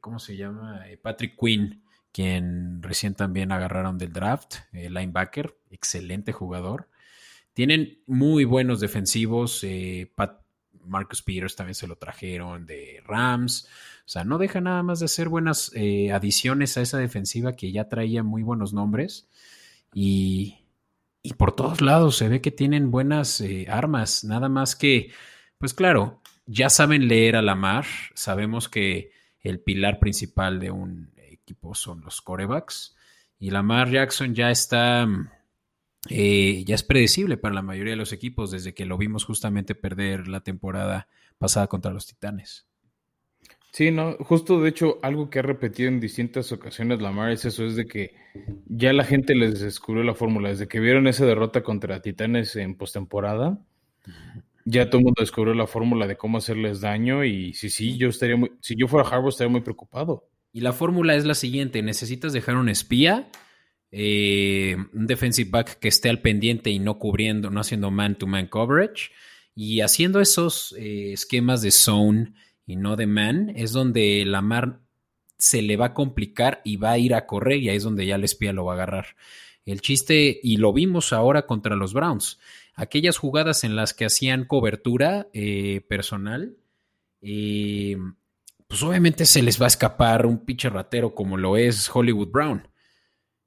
[0.00, 0.82] ¿cómo se llama?
[1.00, 1.82] Patrick Quinn,
[2.12, 6.90] quien recién también agarraron del draft, linebacker, excelente jugador.
[7.54, 9.64] Tienen muy buenos defensivos.
[10.84, 13.66] Marcus Peters también se lo trajeron de Rams.
[14.04, 17.72] O sea, no deja nada más de hacer buenas eh, adiciones a esa defensiva que
[17.72, 19.28] ya traía muy buenos nombres.
[19.94, 20.58] Y,
[21.22, 24.24] y por todos lados se ve que tienen buenas eh, armas.
[24.24, 25.12] Nada más que,
[25.58, 27.86] pues claro, ya saben leer a la mar.
[28.14, 32.96] Sabemos que el pilar principal de un equipo son los corebacks.
[33.38, 35.06] Y Lamar Jackson ya está
[36.08, 39.74] eh, ya es predecible para la mayoría de los equipos desde que lo vimos justamente
[39.74, 42.66] perder la temporada pasada contra los Titanes.
[43.72, 47.64] Sí, no, justo de hecho algo que ha repetido en distintas ocasiones Lamar es eso,
[47.64, 48.14] es de que
[48.66, 52.76] ya la gente les descubrió la fórmula, desde que vieron esa derrota contra Titanes en
[52.76, 53.58] postemporada,
[54.66, 58.10] ya todo el mundo descubrió la fórmula de cómo hacerles daño y sí, sí, yo
[58.10, 60.28] estaría muy, si yo fuera Harvard estaría muy preocupado.
[60.52, 63.30] Y la fórmula es la siguiente, necesitas dejar un espía
[63.94, 69.10] eh, un defensive back que esté al pendiente y no cubriendo, no haciendo man-to-man coverage.
[69.54, 72.32] Y haciendo esos eh, esquemas de zone
[72.66, 74.80] y no de man, es donde la mar
[75.38, 78.06] se le va a complicar y va a ir a correr y ahí es donde
[78.06, 79.16] ya el espía lo va a agarrar.
[79.64, 82.38] El chiste, y lo vimos ahora contra los Browns,
[82.74, 86.56] aquellas jugadas en las que hacían cobertura eh, personal,
[87.20, 92.68] pues obviamente se les va a escapar un pinche ratero como lo es Hollywood Brown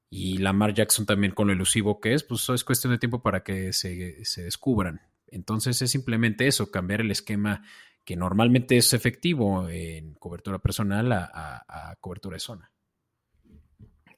[0.08, 3.42] y Lamar Jackson también con lo elusivo que es, pues es cuestión de tiempo para
[3.42, 5.02] que se, descubran.
[5.26, 7.64] Entonces es simplemente eso, cambiar el esquema
[8.06, 12.70] que normalmente es efectivo en cobertura personal a, cobertura de zona.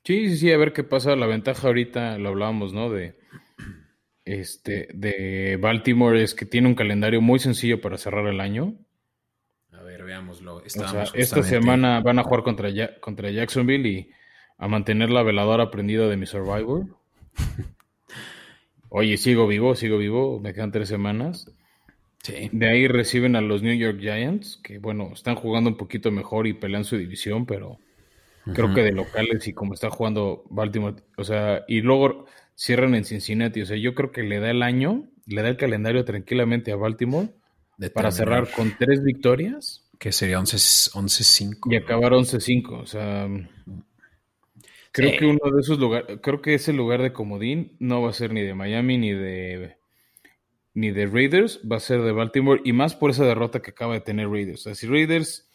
[0.05, 1.16] Sí, sí, sí, a ver qué pasa.
[1.16, 2.90] La ventaja ahorita, lo hablábamos, ¿no?
[2.90, 3.18] De,
[4.27, 8.74] este, de Baltimore es que tiene un calendario muy sencillo para cerrar el año.
[9.72, 10.62] A ver, veámoslo.
[10.64, 12.68] esta semana van a jugar contra,
[13.01, 14.11] contra Jacksonville y
[14.59, 16.85] a mantener la veladora prendida de mi Survivor.
[18.90, 21.51] Oye, sigo vivo, sigo vivo, me quedan tres semanas.
[22.29, 22.51] Sí.
[22.53, 26.47] De ahí reciben a los New York Giants, que bueno, están jugando un poquito mejor
[26.47, 27.79] y pelean su división, pero
[28.55, 33.05] creo que de locales y como está jugando Baltimore, o sea, y luego cierran en
[33.05, 36.71] Cincinnati, o sea, yo creo que le da el año, le da el calendario tranquilamente
[36.73, 37.29] a Baltimore
[37.95, 39.85] para cerrar con tres victorias.
[39.99, 41.73] Que sería 11-5.
[41.73, 43.29] y acabar 11-5, o sea,
[44.93, 48.14] Creo que uno de esos lugares, creo que ese lugar de comodín no va a
[48.14, 49.78] ser ni de Miami ni de
[50.79, 53.95] ni de Raiders, va a ser de Baltimore y más por esa derrota que acaba
[53.95, 54.61] de tener Raiders.
[54.61, 55.51] O sea, si Raiders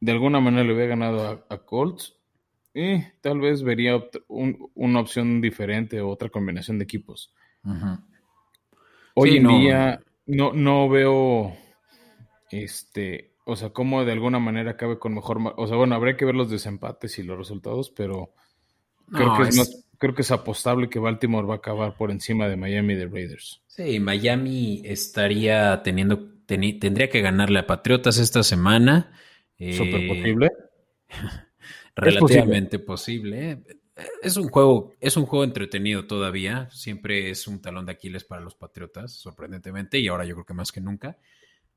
[0.00, 2.16] de alguna manera le hubiera ganado a, Colts,
[2.74, 7.32] eh, tal vez vería una opción diferente o otra combinación de equipos.
[9.14, 11.56] Hoy en día no, no veo
[12.50, 16.24] este, o sea, cómo de alguna manera acabe con mejor, o sea, bueno, habría que
[16.24, 18.34] ver los desempates y los resultados, pero
[19.12, 22.56] Creo, que es, creo que es apostable que Baltimore va a acabar por encima de
[22.58, 23.62] Miami de Raiders.
[23.66, 29.12] Sí, Miami estaría teniendo, tendría que ganarle a Patriotas esta semana.
[29.58, 30.50] ¿Súper eh, posible?
[31.96, 33.64] relativamente posible.
[34.22, 36.68] Es un juego, es un juego entretenido todavía.
[36.70, 40.54] Siempre es un talón de Aquiles para los Patriotas, sorprendentemente, y ahora yo creo que
[40.54, 41.16] más que nunca.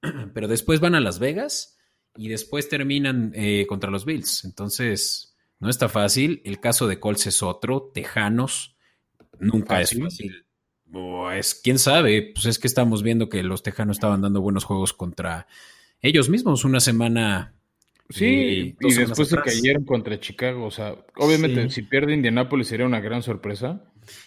[0.34, 1.80] Pero después van a Las Vegas
[2.18, 4.44] y después terminan eh, contra los Bills.
[4.44, 6.42] Entonces, no está fácil.
[6.46, 7.92] El caso de Colts es otro.
[7.94, 8.76] Tejanos
[9.40, 10.46] nunca es fácil.
[10.92, 12.32] Pues quién sabe.
[12.34, 15.48] Pues es que estamos viendo que los Tejanos estaban dando buenos juegos contra
[16.02, 17.54] ellos mismos una semana.
[18.10, 20.66] Sí, eh, y después se cayeron contra Chicago.
[20.66, 23.84] O sea, obviamente, si pierde Indianapolis sería una gran sorpresa.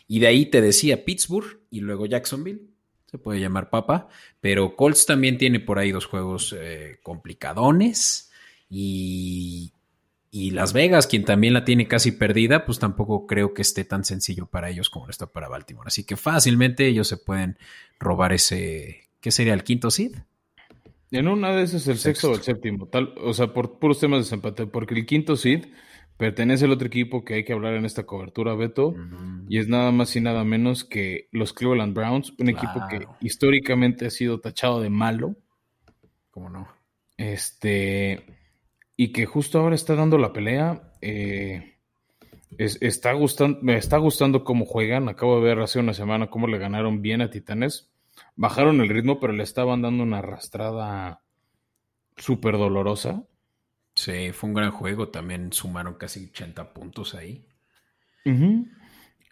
[0.07, 2.69] Y de ahí te decía Pittsburgh y luego Jacksonville.
[3.07, 4.09] Se puede llamar papa.
[4.41, 8.31] Pero Colts también tiene por ahí dos juegos eh, complicadones.
[8.69, 9.73] Y
[10.31, 14.05] y Las Vegas, quien también la tiene casi perdida, pues tampoco creo que esté tan
[14.05, 15.89] sencillo para ellos como lo está para Baltimore.
[15.89, 17.59] Así que fácilmente ellos se pueden
[17.99, 20.13] robar ese, ¿qué sería el quinto seed?
[21.11, 24.19] En una de esas el sexto o el séptimo, tal, o sea, por puros temas
[24.19, 25.67] de desempate, porque el quinto seed
[26.17, 28.95] pertenece al otro equipo que hay que hablar en esta cobertura, Beto,
[29.49, 34.07] y es nada más y nada menos que los Cleveland Browns, un equipo que históricamente
[34.07, 35.35] ha sido tachado de malo.
[36.31, 36.69] ¿Cómo no?
[37.17, 38.25] Este,
[39.01, 40.93] y que justo ahora está dando la pelea.
[41.01, 41.79] Eh,
[42.59, 45.09] está gustando, me está gustando cómo juegan.
[45.09, 47.91] Acabo de ver hace una semana cómo le ganaron bien a Titanes.
[48.37, 51.23] Bajaron el ritmo, pero le estaban dando una arrastrada
[52.19, 53.25] súper dolorosa.
[53.95, 55.09] Sí, fue un gran juego.
[55.09, 57.47] También sumaron casi 80 puntos ahí.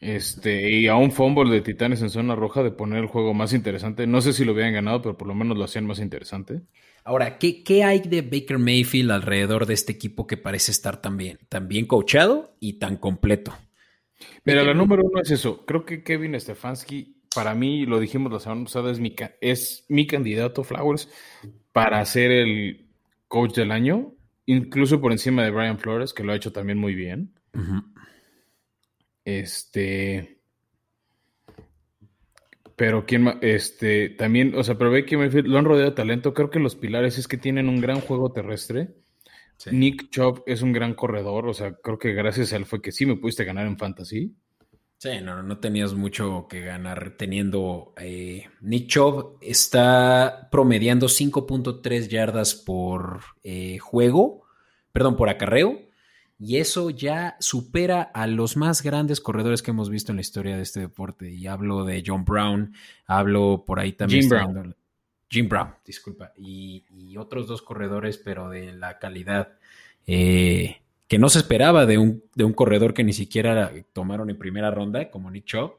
[0.00, 3.52] Este, y a un fumble de Titanes en zona roja de poner el juego más
[3.52, 4.06] interesante.
[4.06, 6.62] No sé si lo hubieran ganado, pero por lo menos lo hacían más interesante.
[7.04, 11.16] Ahora, ¿qué, qué hay de Baker Mayfield alrededor de este equipo que parece estar tan
[11.16, 13.54] bien, tan bien coachado y tan completo?
[14.44, 15.64] Mira, la número uno es eso.
[15.64, 20.06] Creo que Kevin Stefanski, para mí, lo dijimos la semana pasada, es mi, es mi
[20.06, 21.08] candidato, Flowers,
[21.72, 22.88] para ser el
[23.26, 24.12] coach del año,
[24.46, 27.32] incluso por encima de Brian Flores, que lo ha hecho también muy bien.
[29.28, 30.40] Este.
[32.76, 36.32] Pero quién este también, o sea, pero ve que lo han rodeado de talento.
[36.32, 38.94] Creo que los pilares es que tienen un gran juego terrestre.
[39.70, 42.92] Nick Chubb es un gran corredor, o sea, creo que gracias a él fue que
[42.92, 44.34] sí me pudiste ganar en fantasy.
[44.96, 47.92] Sí, no, no tenías mucho que ganar teniendo.
[47.98, 54.44] Eh, Nick Chubb está promediando 5.3 yardas por eh, juego,
[54.92, 55.87] perdón, por acarreo
[56.40, 60.56] y eso ya supera a los más grandes corredores que hemos visto en la historia
[60.56, 61.32] de este deporte.
[61.32, 62.74] Y hablo de John Brown,
[63.06, 64.22] hablo por ahí también.
[64.22, 64.76] Jim Brown.
[65.28, 66.32] Jim Brown, disculpa.
[66.36, 66.84] Y,
[67.16, 69.58] otros dos corredores, pero de la calidad
[70.06, 70.76] eh,
[71.08, 74.70] que no se esperaba de un, de un, corredor que ni siquiera tomaron en primera
[74.70, 75.72] ronda, como Nick Chubb.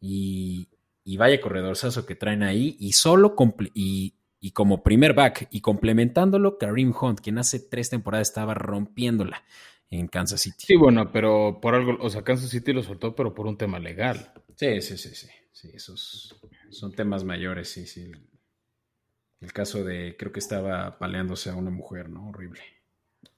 [0.00, 0.68] Y,
[1.02, 2.76] y vaya corredorzazo que traen ahí.
[2.78, 3.34] Y solo
[3.74, 9.42] y, y como primer back y complementándolo, Kareem Hunt, quien hace tres temporadas estaba rompiéndola
[9.90, 10.64] en Kansas City.
[10.66, 13.78] Sí, bueno, pero por algo, o sea, Kansas City lo soltó, pero por un tema
[13.78, 14.32] legal.
[14.56, 15.28] Sí, sí, sí, sí.
[15.52, 16.36] Sí, esos
[16.70, 18.12] son temas mayores, sí, sí.
[19.40, 22.28] El caso de, creo que estaba paleándose a una mujer, ¿no?
[22.28, 22.60] Horrible.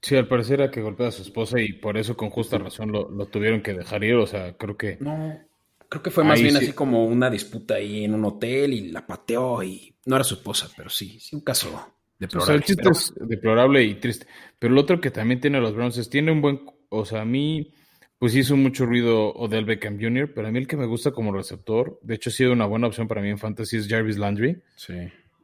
[0.03, 2.93] Sí, al parecer era que golpeó a su esposa y por eso con justa razón
[2.93, 4.99] lo, tuvieron que dejar ir, o sea, creo que...
[5.01, 5.41] No,
[5.89, 9.07] creo que fue más bien así como una disputa ahí en un hotel y la
[9.07, 12.43] pateó y no era su esposa, pero sí, sí, un caso Deplorable.
[12.43, 14.27] O sea, el chiste es deplorable y triste.
[14.59, 17.25] Pero lo otro que también tiene los Browns es, tiene un buen, o sea, a
[17.25, 17.73] mí,
[18.19, 21.33] pues hizo mucho ruido Odell Beckham Jr., pero a mí el que me gusta como
[21.33, 24.63] receptor, de hecho ha sido una buena opción para mí en fantasy, es Jarvis Landry.
[24.77, 24.95] Sí.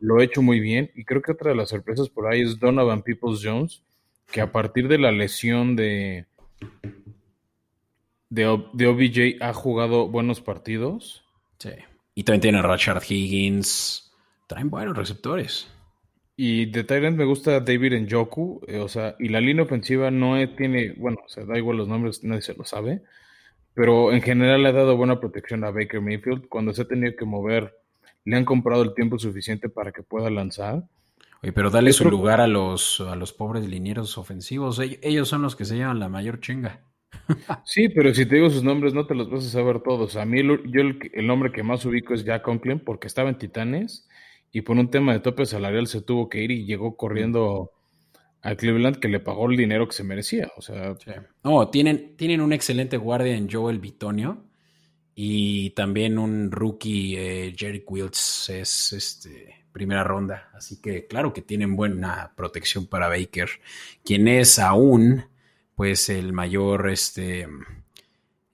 [0.00, 2.58] Lo he hecho muy bien y creo que otra de las sorpresas por ahí es
[2.58, 3.82] Donovan Peoples Jones,
[4.30, 6.26] que a partir de la lesión de,
[8.28, 11.24] de, de OBJ ha jugado buenos partidos.
[11.58, 11.70] Sí.
[12.14, 14.12] Y también tiene a Rashard Higgins.
[14.46, 15.68] Traen buenos receptores.
[16.36, 20.36] Y de Tyrant me gusta David Njoku, eh, o sea, y la línea ofensiva no
[20.54, 23.00] tiene, bueno, o sea, da igual los nombres, nadie se lo sabe,
[23.72, 26.48] pero en general le ha dado buena protección a Baker Mayfield.
[26.48, 27.74] Cuando se ha tenido que mover,
[28.24, 30.84] le han comprado el tiempo suficiente para que pueda lanzar.
[31.42, 34.80] Oye, pero dale su lugar a los, a los pobres linieros ofensivos.
[34.80, 36.80] Ellos son los que se llevan la mayor chinga.
[37.64, 40.16] sí, pero si te digo sus nombres, no te los vas a saber todos.
[40.16, 43.38] A mí, yo el, el nombre que más ubico es Jack Conklin, porque estaba en
[43.38, 44.08] Titanes
[44.56, 47.72] y por un tema de tope salarial se tuvo que ir y llegó corriendo
[48.40, 50.50] a Cleveland que le pagó el dinero que se merecía.
[50.56, 50.96] O sea,
[51.44, 54.46] no, tienen, tienen un excelente guardia en Joel Bitonio
[55.14, 60.48] y también un rookie, eh, Jerry Wills, es este primera ronda.
[60.54, 63.50] Así que claro que tienen buena protección para Baker,
[64.06, 65.26] quien es aún
[65.74, 67.46] pues el mayor, este,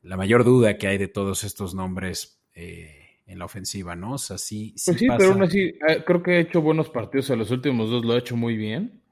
[0.02, 2.40] la mayor duda que hay de todos estos nombres.
[2.56, 3.01] Eh,
[3.32, 4.12] en la ofensiva, ¿no?
[4.12, 4.74] O sea, sí.
[4.76, 7.30] sí, pues pero aún así, eh, creo que ha hecho buenos partidos.
[7.30, 9.02] A los últimos dos lo ha hecho muy bien.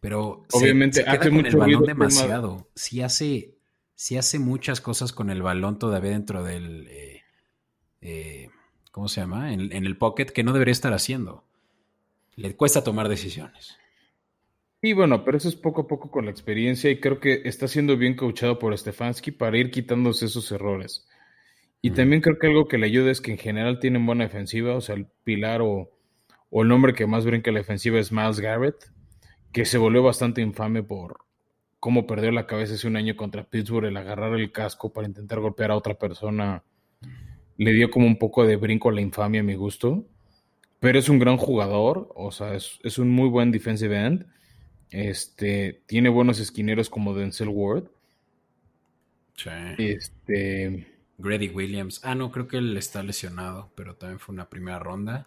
[0.00, 2.70] Pero obviamente hace mucho el balón demasiado.
[2.74, 3.56] Sí hace,
[3.94, 6.86] sí hace muchas cosas con el balón todavía dentro del.
[6.88, 7.22] Eh,
[8.00, 8.48] eh,
[8.90, 9.54] ¿Cómo se llama?
[9.54, 11.44] En, en, el pocket que no debería estar haciendo.
[12.34, 13.78] Le cuesta tomar decisiones.
[14.82, 17.68] Y bueno, pero eso es poco a poco con la experiencia y creo que está
[17.68, 21.06] siendo bien coachado por Stefanski para ir quitándose esos errores.
[21.84, 24.76] Y también creo que algo que le ayuda es que en general tienen buena defensiva,
[24.76, 25.90] o sea, el pilar o,
[26.52, 28.76] el nombre que más brinca la defensiva es Miles Garrett,
[29.52, 31.18] que se volvió bastante infame por
[31.80, 35.40] cómo perdió la cabeza hace un año contra Pittsburgh, el agarrar el casco para intentar
[35.40, 36.62] golpear a otra persona,
[37.56, 40.06] le dio como un poco de brinco a la infamia a mi gusto,
[40.78, 44.26] pero es un gran jugador, o sea, es, es un muy buen defensive end,
[44.90, 47.86] este, tiene buenos esquineros como Denzel Ward.
[49.34, 49.50] Sí.
[49.78, 50.91] Este
[51.22, 52.00] Grady Williams.
[52.04, 55.26] Ah, no, creo que él está lesionado, pero también fue una primera ronda.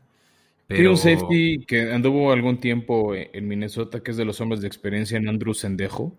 [0.68, 0.92] Pero...
[0.92, 5.18] un safety que anduvo algún tiempo en Minnesota, que es de los hombres de experiencia
[5.18, 6.18] en Andrew Sendejo.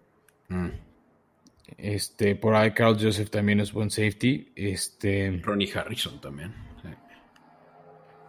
[0.48, 0.68] Mm.
[1.78, 4.52] Este, por ahí Carl Joseph también es buen safety.
[4.54, 5.40] Este.
[5.42, 6.54] Ronnie Harrison también.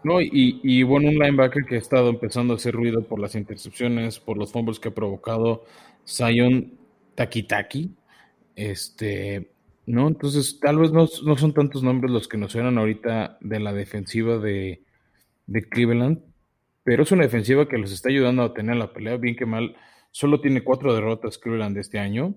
[0.04, 3.36] No, y, y, bueno, un linebacker que ha estado empezando a hacer ruido por las
[3.36, 5.66] intercepciones, por los fumbles que ha provocado,
[6.08, 6.78] Zion
[7.16, 7.92] Takitaki.
[8.56, 9.52] Este,
[9.88, 10.10] ¿no?
[10.10, 14.38] Entonces, tal vez no, son tantos nombres los que nos suenan ahorita de la defensiva
[14.38, 14.84] de,
[15.72, 16.22] Cleveland,
[16.84, 19.76] pero es una defensiva que los está ayudando a tener la pelea, bien que mal.
[20.12, 22.36] Solo tiene cuatro derrotas Cleveland este año.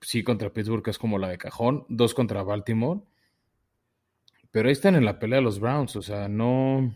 [0.00, 1.84] Sí, contra Pittsburgh, que es como la de cajón.
[1.88, 3.00] Dos contra Baltimore.
[4.50, 6.94] pero ahí están en la pelea los Browns, o sea, no...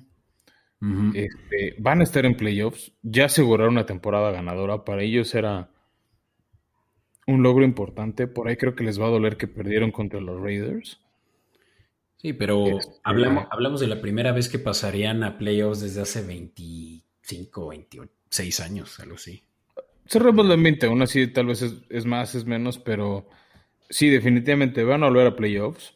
[1.14, 5.70] Este, van a estar en playoffs, ya aseguraron una temporada ganadora, para ellos era
[7.26, 10.40] un logro importante, por ahí creo que les va a doler que perdieron contra los
[10.40, 11.00] Raiders.
[12.16, 16.22] Sí, pero este, hablamos, hablamos de la primera vez que pasarían a playoffs desde hace
[16.22, 19.42] 25, 26 años, algo así.
[20.06, 23.28] Cerramos la mente, aún así tal vez es, más, es menos, pero
[23.88, 25.94] sí, definitivamente van a volver a playoffs.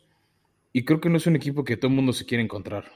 [0.72, 2.92] Y creo que no es un equipo que todo el mundo se quiere encontrar.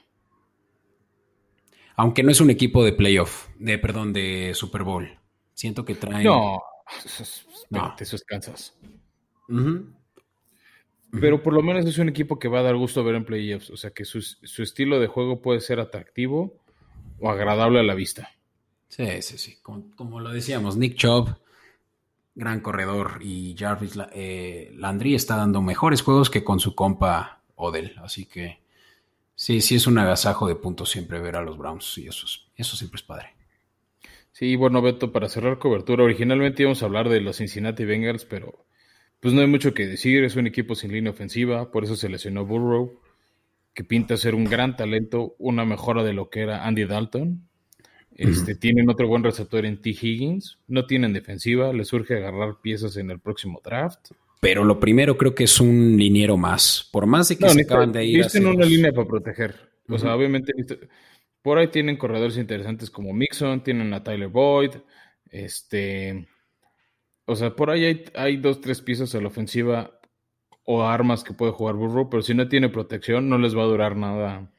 [1.96, 5.18] Aunque no es un equipo de playoff, de perdón, de Super Bowl.
[5.54, 6.24] Siento que traen.
[6.24, 6.60] No,
[7.04, 8.76] eso es Kansas.
[11.12, 13.70] Pero por lo menos es un equipo que va a dar gusto ver en playoffs.
[13.70, 16.54] O sea que su, su estilo de juego puede ser atractivo
[17.18, 18.30] o agradable a la vista.
[18.88, 19.58] Sí, sí, sí.
[19.62, 21.36] Como, lo decíamos, Nick Chubb,
[22.34, 27.94] gran corredor, y Jarvis eh, Landry está dando mejores juegos que con su compa Odell.
[28.02, 28.60] Así que
[29.34, 32.26] sí, sí es un agasajo de puntos siempre ver a los Browns y eso,
[32.56, 33.39] eso siempre es padre.
[34.32, 38.64] Sí, bueno, Beto, para cerrar cobertura, originalmente íbamos a hablar de los Cincinnati Bengals, pero
[39.20, 40.24] pues no hay mucho que decir.
[40.24, 43.00] Es un equipo sin línea ofensiva, por eso se lesionó Burrow,
[43.74, 47.42] que pinta ser un gran talento, una mejora de lo que era Andy Dalton.
[48.16, 49.90] Este, Tienen otro buen receptor en T.
[49.90, 50.58] Higgins.
[50.68, 51.72] No tienen defensiva.
[51.72, 54.10] Les surge agarrar piezas en el próximo draft.
[54.40, 56.88] Pero lo primero creo que es un liniero más.
[56.92, 58.26] Por más de que se acaban de ir.
[58.26, 59.54] Tienen una línea para proteger.
[59.88, 60.52] O sea, obviamente.
[61.42, 63.62] Por ahí tienen corredores interesantes como Mixon.
[63.62, 64.76] Tienen a Tyler Boyd.
[65.30, 66.26] Este.
[67.26, 70.00] O sea, por ahí hay, dos, tres piezas a la ofensiva
[70.64, 73.66] o armas que puede jugar Burrow, pero si no tiene protección, no les va a
[73.66, 74.52] durar nada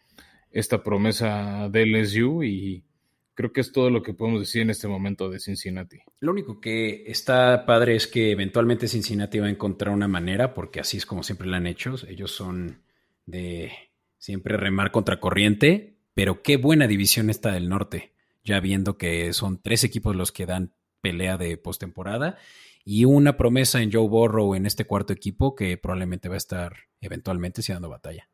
[0.51, 2.85] esta promesa de LSU y
[3.33, 5.99] Creo que es todo lo que podemos decir en este momento de Cincinnati.
[6.19, 10.81] Lo único que está padre es que eventualmente Cincinnati va a encontrar una manera, porque
[10.81, 11.95] así es como siempre lo han hecho.
[12.07, 12.83] Ellos son
[13.25, 13.71] de
[14.17, 19.61] siempre remar contra corriente, pero qué buena división está del norte, ya viendo que son
[19.61, 22.37] tres equipos los que dan pelea de postemporada
[22.83, 26.73] y una promesa en Joe Burrow en este cuarto equipo que probablemente va a estar
[26.99, 28.27] eventualmente si dando batalla.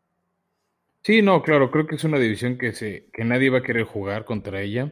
[1.03, 3.85] Sí, no, claro, creo que es una división que, se, que nadie va a querer
[3.85, 4.91] jugar contra ella.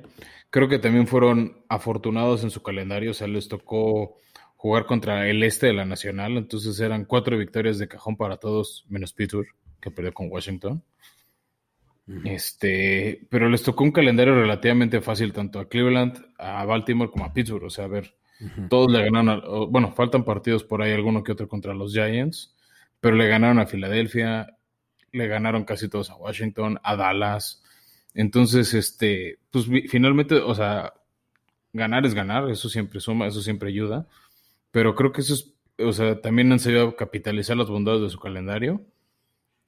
[0.50, 4.16] Creo que también fueron afortunados en su calendario, o sea, les tocó
[4.56, 8.86] jugar contra el este de la Nacional, entonces eran cuatro victorias de cajón para todos,
[8.88, 9.50] menos Pittsburgh,
[9.82, 10.84] que perdió con Washington.
[12.24, 17.34] Este, pero les tocó un calendario relativamente fácil tanto a Cleveland, a Baltimore como a
[17.34, 18.16] Pittsburgh, o sea, a ver,
[18.70, 22.56] todos le ganaron, bueno, faltan partidos por ahí, alguno que otro contra los Giants,
[23.00, 24.56] pero le ganaron a Filadelfia,
[25.12, 27.64] le ganaron casi todos a Washington, a Dallas.
[28.14, 30.94] Entonces, este, pues finalmente, o sea,
[31.74, 34.08] ganar es ganar, eso siempre suma, eso siempre ayuda.
[34.72, 38.20] Pero creo que eso es, o sea, también han sabido capitalizar las bondades de su
[38.20, 38.82] calendario.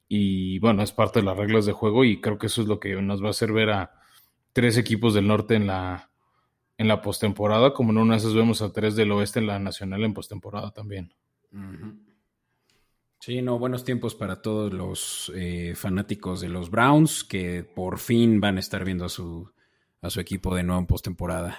[0.07, 2.79] Y bueno, es parte de las reglas de juego y creo que eso es lo
[2.79, 3.99] que nos va a hacer ver a
[4.53, 6.09] tres equipos del norte en la,
[6.77, 9.59] en la postemporada, como en una de esas vemos a tres del oeste en la
[9.59, 11.13] nacional en postemporada también.
[13.19, 18.39] Sí, no, buenos tiempos para todos los eh, fanáticos de los Browns que por fin
[18.39, 19.51] van a estar viendo a su,
[20.01, 21.57] a su equipo de nuevo en postemporada.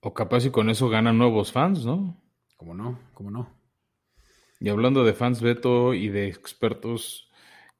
[0.00, 2.22] O capaz y con eso ganan nuevos fans, ¿no?
[2.56, 2.98] ¿Cómo no?
[3.14, 3.58] ¿Cómo no?
[4.60, 7.27] Y hablando de fans, Beto, y de expertos,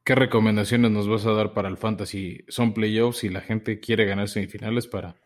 [0.09, 2.43] ¿qué recomendaciones nos vas a dar para el fantasy?
[2.49, 5.17] Son playoffs y la gente quiere ganar semifinales para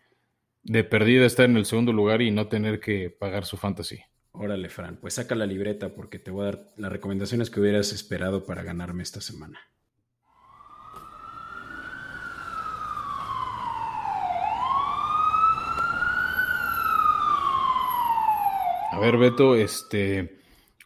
[0.65, 4.01] de perdida estar en el segundo lugar y no tener que pagar su fantasy.
[4.33, 7.93] Órale, Fran, pues saca la libreta porque te voy a dar las recomendaciones que hubieras
[7.93, 9.61] esperado para ganarme esta semana.
[18.91, 20.41] A ver, Beto, este,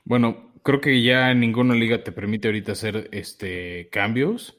[0.05, 4.59] bueno, creo que ya ninguna liga te permite ahorita hacer este cambios,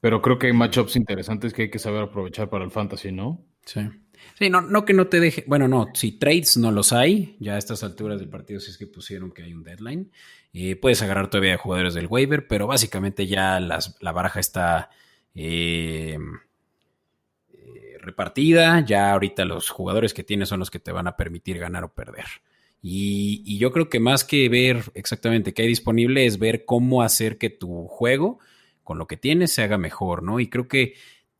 [0.00, 3.44] pero creo que hay matchups interesantes que hay que saber aprovechar para el fantasy, ¿no?
[3.66, 3.82] Sí.
[4.38, 5.44] Sí, no, no que no te deje.
[5.46, 8.78] Bueno, no, si trades no los hay, ya a estas alturas del partido, si es
[8.78, 10.10] que pusieron que hay un deadline,
[10.54, 14.88] eh, puedes agarrar todavía jugadores del waiver, pero básicamente ya la baraja está
[15.34, 16.18] eh,
[17.52, 18.80] eh, repartida.
[18.80, 21.92] Ya ahorita los jugadores que tienes son los que te van a permitir ganar o
[21.92, 22.24] perder.
[22.82, 27.38] Y, yo creo que más que ver exactamente qué hay disponible, es ver cómo hacer
[27.38, 28.38] que tu juego
[28.84, 30.38] con lo que tienes se haga mejor, ¿no?
[30.38, 30.94] Y creo que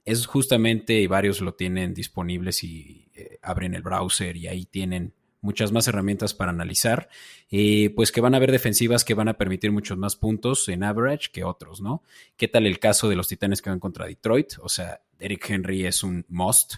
[0.05, 5.14] es justamente, y varios lo tienen disponibles y eh, abren el browser y ahí tienen
[5.41, 7.09] muchas más herramientas para analizar,
[7.51, 10.82] eh, pues que van a haber defensivas que van a permitir muchos más puntos en
[10.82, 12.03] average que otros, ¿no?
[12.37, 14.55] ¿Qué tal el caso de los Titanes que van contra Detroit?
[14.61, 16.74] O sea, Eric Henry es un must,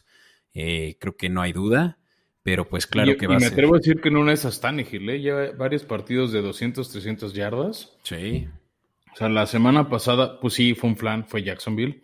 [0.52, 1.98] eh, creo que no hay duda,
[2.42, 3.48] pero pues claro que va a ser.
[3.48, 5.20] Y me atrevo a decir que no es Tannehill, ¿eh?
[5.20, 7.96] Lleva varios partidos de 200, 300 yardas.
[8.02, 8.48] Sí.
[9.16, 12.02] sea, la semana pasada, pues sí, fue un flan, fue Jacksonville,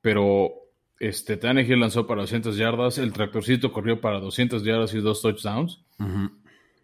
[0.00, 0.52] pero
[1.00, 5.84] este, Tannehill lanzó para 200 yardas, el tractorcito corrió para 200 yardas y dos touchdowns.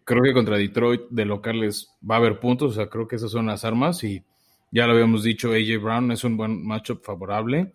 [0.03, 3.31] Creo que contra Detroit de locales va a haber puntos, o sea, creo que esas
[3.31, 4.23] son las armas y
[4.71, 7.73] ya lo habíamos dicho, AJ Brown es un buen matchup favorable.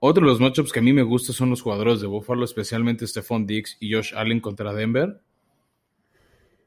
[0.00, 3.06] Otro de los matchups que a mí me gusta son los jugadores de Buffalo, especialmente
[3.06, 5.20] Stephon Diggs y Josh Allen contra Denver.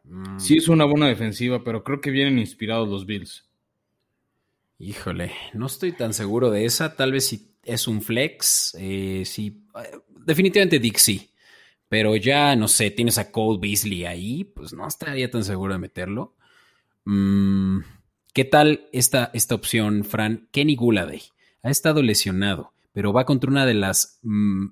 [0.04, 0.40] Mm.
[0.40, 3.46] Sí es una buena defensiva, pero creo que vienen inspirados los Bills.
[4.80, 6.96] Híjole, no estoy tan seguro de esa.
[6.96, 9.64] Tal vez si es un flex, eh, sí.
[9.76, 11.30] eh, Definitivamente Dick sí.
[11.88, 15.80] Pero ya, no sé, tienes a Cole Beasley ahí, pues no estaría tan seguro de
[15.80, 16.36] meterlo.
[17.06, 17.80] Mm,
[18.34, 20.48] ¿Qué tal esta, esta opción, Fran?
[20.52, 21.22] Kenny Guladay
[21.64, 24.68] ha estado lesionado, pero va contra una de las mm,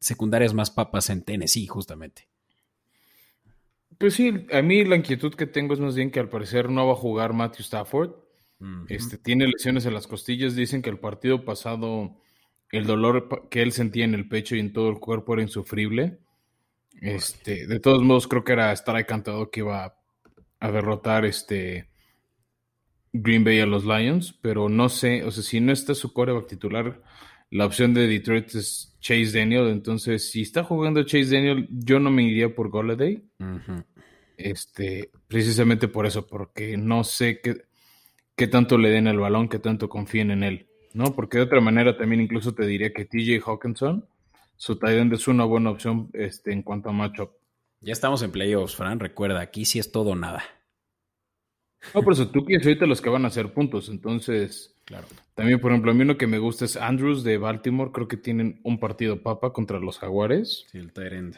[0.00, 2.28] secundarias más papas en Tennessee, justamente.
[3.98, 6.86] Pues sí, a mí la inquietud que tengo es más bien que al parecer no
[6.86, 8.10] va a jugar Matthew Stafford.
[8.88, 10.56] Este, tiene lesiones en las costillas.
[10.56, 12.16] Dicen que el partido pasado
[12.70, 16.18] el dolor que él sentía en el pecho y en todo el cuerpo era insufrible.
[17.00, 19.96] Este, de todos modos, creo que era estar encantado que iba
[20.60, 21.88] a derrotar este
[23.12, 26.48] Green Bay a los Lions, pero no sé, o sea, si no está su coreback
[26.48, 27.00] titular,
[27.50, 29.68] la opción de Detroit es Chase Daniel.
[29.68, 33.22] Entonces, si está jugando Chase Daniel, yo no me iría por Golladay.
[34.36, 37.62] Este, precisamente por eso, porque no sé qué,
[38.34, 41.14] qué tanto le den el balón, qué tanto confíen en él, ¿no?
[41.14, 44.08] Porque de otra manera también incluso te diría que TJ Hawkinson,
[44.56, 47.30] su tight end es una buena opción este, en cuanto a matchup.
[47.80, 48.98] Ya estamos en playoffs, Fran.
[48.98, 50.42] Recuerda, aquí sí es todo o nada.
[51.94, 55.06] No, por eso tú quieres ahorita los que van a hacer puntos, entonces Claro.
[55.34, 58.16] también, por ejemplo, a mí uno que me gusta es Andrews de Baltimore, creo que
[58.18, 60.66] tienen un partido papa contra los Jaguares.
[60.70, 61.36] Sí, el tight end.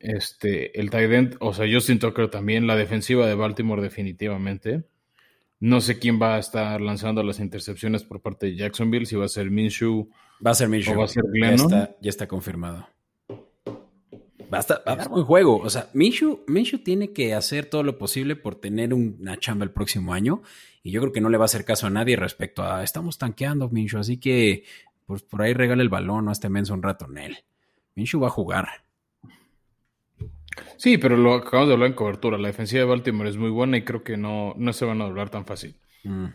[0.00, 4.84] Este, el tight end, o sea, Justin Tucker también, la defensiva de Baltimore definitivamente.
[5.60, 9.24] No sé quién va a estar lanzando las intercepciones por parte de Jacksonville, si va
[9.24, 10.08] a ser Minshew.
[10.44, 10.94] Va a ser Minshew.
[10.94, 11.66] ¿O va a ser ya, Glennon?
[11.72, 12.86] está, ya está confirmado.
[14.52, 15.58] Va a, estar- va a dar buen juego.
[15.58, 19.64] O sea, Minshew, Minshew tiene que hacer todo lo posible por tener un- una chamba
[19.64, 20.42] el próximo año.
[20.82, 23.18] Y yo creo que no le va a hacer caso a nadie respecto a estamos
[23.18, 24.00] tanqueando, Minshew.
[24.00, 24.64] Así que,
[25.06, 27.38] pues por ahí regala el balón, no este menso un rato en él.
[27.94, 28.68] Minshew va a jugar.
[30.76, 32.38] Sí, pero lo acabamos de hablar en cobertura.
[32.38, 35.04] La defensiva de Baltimore es muy buena y creo que no, no se van a
[35.04, 35.76] doblar tan fácil.
[36.04, 36.26] Mm.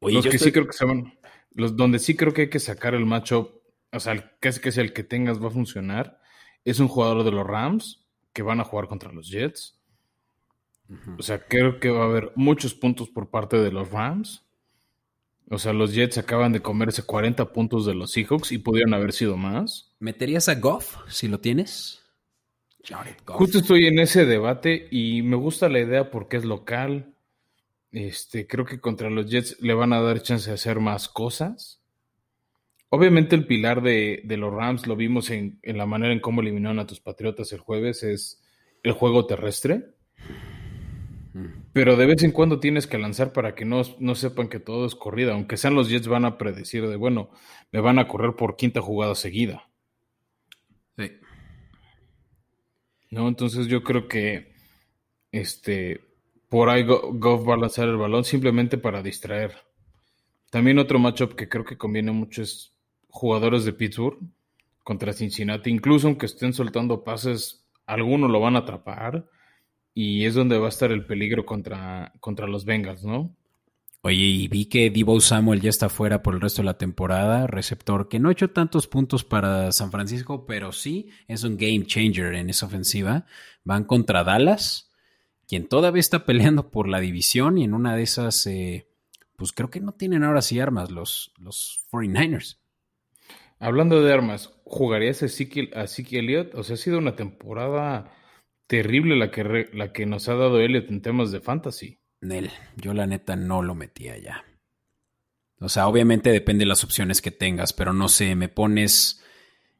[0.00, 1.18] Oye, los que estoy- sí creo que se van,
[1.52, 3.50] los donde sí creo que hay que sacar el matchup,
[3.92, 6.20] o sea, casi que sea el que tengas va a funcionar,
[6.64, 9.73] es un jugador de los Rams que van a jugar contra los Jets.
[11.18, 14.44] O sea, creo que va a haber muchos puntos por parte de los Rams.
[15.50, 19.12] O sea, los Jets acaban de comerse 40 puntos de los Seahawks y pudieron haber
[19.12, 19.94] sido más.
[19.98, 22.02] ¿Meterías a Goff si lo tienes?
[23.26, 23.36] Goff.
[23.36, 27.14] Justo estoy en ese debate y me gusta la idea porque es local.
[27.92, 31.80] Este, creo que contra los Jets le van a dar chance de hacer más cosas.
[32.90, 36.42] Obviamente el pilar de, de los Rams, lo vimos en, en la manera en cómo
[36.42, 38.42] eliminaron a tus Patriotas el jueves, es
[38.82, 39.94] el juego terrestre.
[41.72, 44.86] Pero de vez en cuando tienes que lanzar para que no, no sepan que todo
[44.86, 45.32] es corrida.
[45.32, 47.30] Aunque sean los Jets, van a predecir de, bueno,
[47.72, 49.68] me van a correr por quinta jugada seguida.
[50.96, 51.10] Sí.
[53.10, 53.28] ¿no?
[53.28, 54.52] Entonces yo creo que
[55.32, 56.04] este
[56.48, 59.54] por ahí Go- Goff va a lanzar el balón simplemente para distraer.
[60.50, 62.76] También otro matchup que creo que conviene mucho es
[63.08, 64.18] jugadores de Pittsburgh
[64.84, 65.70] contra Cincinnati.
[65.70, 69.26] Incluso aunque estén soltando pases, algunos lo van a atrapar.
[69.94, 73.34] Y es donde va a estar el peligro contra, contra los Bengals, ¿no?
[74.06, 77.46] Oye, y vi que Debo Samuel ya está fuera por el resto de la temporada,
[77.46, 81.86] receptor que no ha hecho tantos puntos para San Francisco, pero sí es un game
[81.86, 83.24] changer en esa ofensiva.
[83.64, 84.90] Van contra Dallas,
[85.48, 88.88] quien todavía está peleando por la división y en una de esas, eh,
[89.36, 92.58] pues creo que no tienen ahora sí armas los, los 49ers.
[93.58, 96.54] Hablando de armas, ¿jugarías a Zeke Elliott?
[96.54, 98.12] O sea, ha sido una temporada
[98.66, 101.98] terrible la que, la que nos ha dado Elliott en temas de fantasy.
[102.20, 104.44] Nel, yo la neta no lo metía ya.
[105.60, 109.22] O sea, obviamente depende de las opciones que tengas, pero no sé, me pones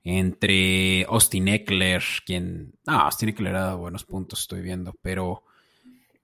[0.02, 2.74] entre Austin Eckler, quien...
[2.86, 5.44] No, Austin Eckler ha dado buenos puntos, estoy viendo, pero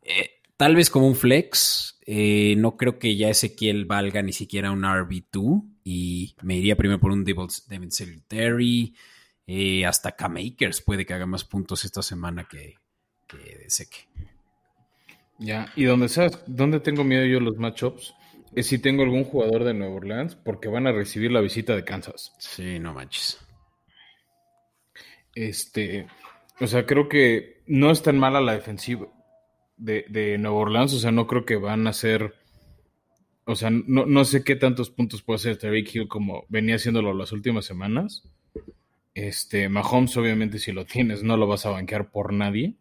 [0.03, 4.71] eh, tal vez como un flex, eh, no creo que ya Ezequiel valga ni siquiera
[4.71, 8.95] un RB2 y me iría primero por un Devin Singletary,
[9.53, 12.77] eh, hasta K-Makers puede que haga más puntos esta semana que,
[13.27, 14.07] que Ezequiel.
[15.41, 18.15] Ya, y donde sabes, donde tengo miedo yo los matchups,
[18.55, 21.85] es si tengo algún jugador de Nueva Orleans, porque van a recibir la visita de
[21.85, 22.33] Kansas.
[22.39, 23.41] Sí, no manches.
[25.35, 26.07] Este,
[26.61, 29.09] o sea, creo que no es tan mala la defensiva
[29.77, 32.35] de, de Nueva Orleans, o sea, no creo que van a ser,
[33.47, 37.13] o sea, no, no sé qué tantos puntos puede hacer Tariq Hill como venía haciéndolo
[37.15, 38.23] las últimas semanas.
[39.15, 42.77] Este, Mahomes, obviamente, si lo tienes, no lo vas a banquear por nadie.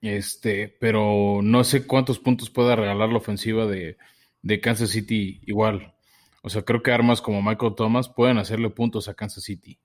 [0.00, 3.96] Este, pero no sé cuántos puntos pueda regalar la ofensiva de,
[4.42, 5.94] de Kansas City igual.
[6.42, 9.78] O sea, creo que armas como Michael Thomas pueden hacerle puntos a Kansas City.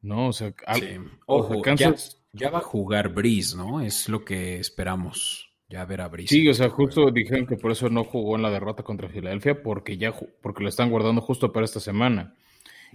[0.00, 0.28] ¿No?
[0.28, 0.86] O sea, Sí.
[1.26, 3.80] Ojo, Kansas- ya, ya va a jugar Breeze, ¿no?
[3.80, 5.50] Es lo que esperamos.
[5.68, 6.34] Ya ver a Breeze.
[6.34, 9.08] Sí, o sea, este justo dijeron que por eso no jugó en la derrota contra
[9.08, 12.34] Filadelfia, porque ya porque lo están guardando justo para esta semana.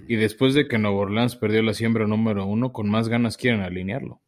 [0.08, 3.62] Y después de que Nueva Orleans perdió la siembra número uno, con más ganas quieren
[3.62, 4.22] alinearlo.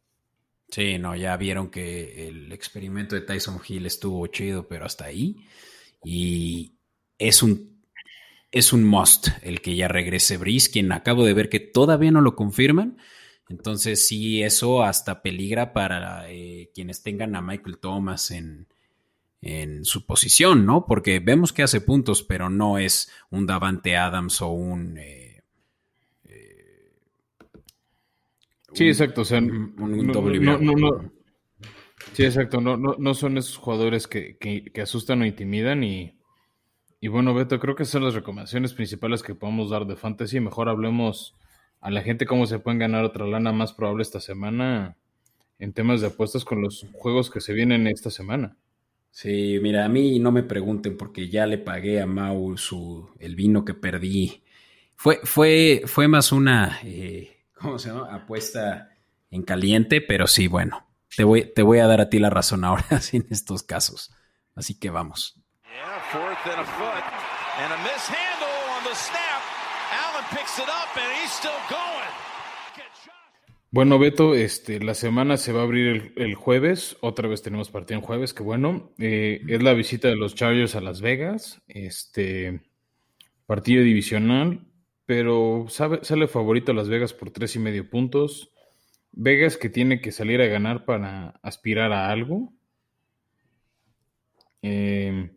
[0.70, 5.36] Sí, no, ya vieron que el experimento de Tyson Hill estuvo chido, pero hasta ahí.
[6.04, 6.74] Y
[7.18, 7.82] es un,
[8.52, 12.20] es un must el que ya regrese Breeze, quien acabo de ver que todavía no
[12.20, 12.98] lo confirman.
[13.48, 18.68] Entonces, sí, eso hasta peligra para eh, quienes tengan a Michael Thomas en,
[19.42, 20.86] en su posición, ¿no?
[20.86, 24.98] Porque vemos que hace puntos, pero no es un Davante Adams o un.
[24.98, 25.19] eh,
[28.72, 29.22] Sí, exacto.
[29.22, 31.12] O sea, un, un no- no-
[32.12, 32.60] sí, exacto.
[32.60, 35.82] No, no, no son esos jugadores que, que- que asustan o intimidan.
[35.84, 36.16] Y,
[37.00, 40.40] y bueno, Beto, creo que son las recomendaciones principales que podemos dar de fantasy.
[40.40, 41.34] Mejor hablemos
[41.80, 44.96] a la gente cómo se pueden ganar otra lana más probable esta semana
[45.58, 48.56] en temas de apuestas con los juegos que se vienen esta semana.
[49.10, 53.34] Sí, mira, a mí no me pregunten porque ya le pagué a Mau su, el
[53.34, 54.42] vino que perdí.
[54.96, 58.14] Fue, fue, fue más una, eh, ¿cómo se llama?
[58.14, 58.90] Apuesta
[59.30, 60.86] en caliente, pero sí, bueno,
[61.16, 64.12] te voy, te voy a dar a ti la razón ahora en estos casos.
[64.54, 65.40] Así que vamos.
[65.64, 67.04] Yeah, fourth and a foot.
[67.58, 69.42] And a mishandle on the snap.
[69.92, 72.10] Allen picks it up and he's still going.
[72.74, 73.14] Get shot.
[73.70, 76.96] Bueno, Beto, este, la semana se va a abrir el, el jueves.
[77.00, 78.92] Otra vez tenemos partido en jueves, que bueno.
[78.98, 81.62] eh, es la visita de los Chargers a Las Vegas.
[81.68, 82.62] Este
[83.46, 84.66] partido divisional,
[85.10, 88.52] pero sabe- sale favorito Las Vegas por tres y medio puntos.
[89.10, 92.52] Vegas que tiene que salir a ganar para aspirar a algo.
[94.62, 95.32] Eh,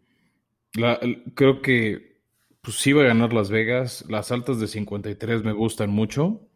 [1.34, 2.20] creo que
[2.62, 4.06] pues sí va a ganar Las Vegas.
[4.08, 6.48] Las altas de 53 me gustan mucho.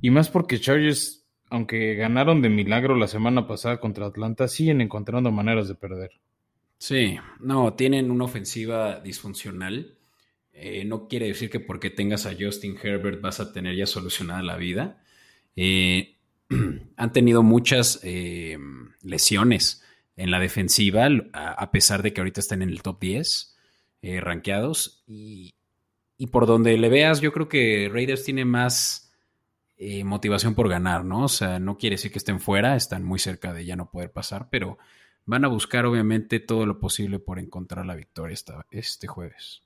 [0.00, 5.32] Y más porque Chargers, aunque ganaron de milagro la semana pasada contra Atlanta, siguen encontrando
[5.32, 6.10] maneras de perder.
[6.78, 9.96] Sí, no, tienen una ofensiva disfuncional.
[10.52, 14.42] Eh, no quiere decir que porque tengas a Justin Herbert vas a tener ya solucionada
[14.42, 15.02] la vida.
[15.56, 16.16] Eh,
[16.96, 18.58] han tenido muchas eh,
[19.02, 19.82] lesiones
[20.16, 23.56] en la defensiva, a, pesar de que ahorita están en el top 10
[24.02, 25.02] eh, rankeados.
[25.06, 25.54] Y,
[26.30, 29.10] por donde le veas, yo creo que Raiders tiene más
[30.04, 31.24] motivación por ganar, ¿no?
[31.24, 34.12] O sea, no quiere decir que estén fuera, están muy cerca de ya no poder
[34.12, 34.76] pasar, pero
[35.24, 38.36] van a buscar obviamente todo lo posible por encontrar la victoria
[38.70, 39.62] este jueves.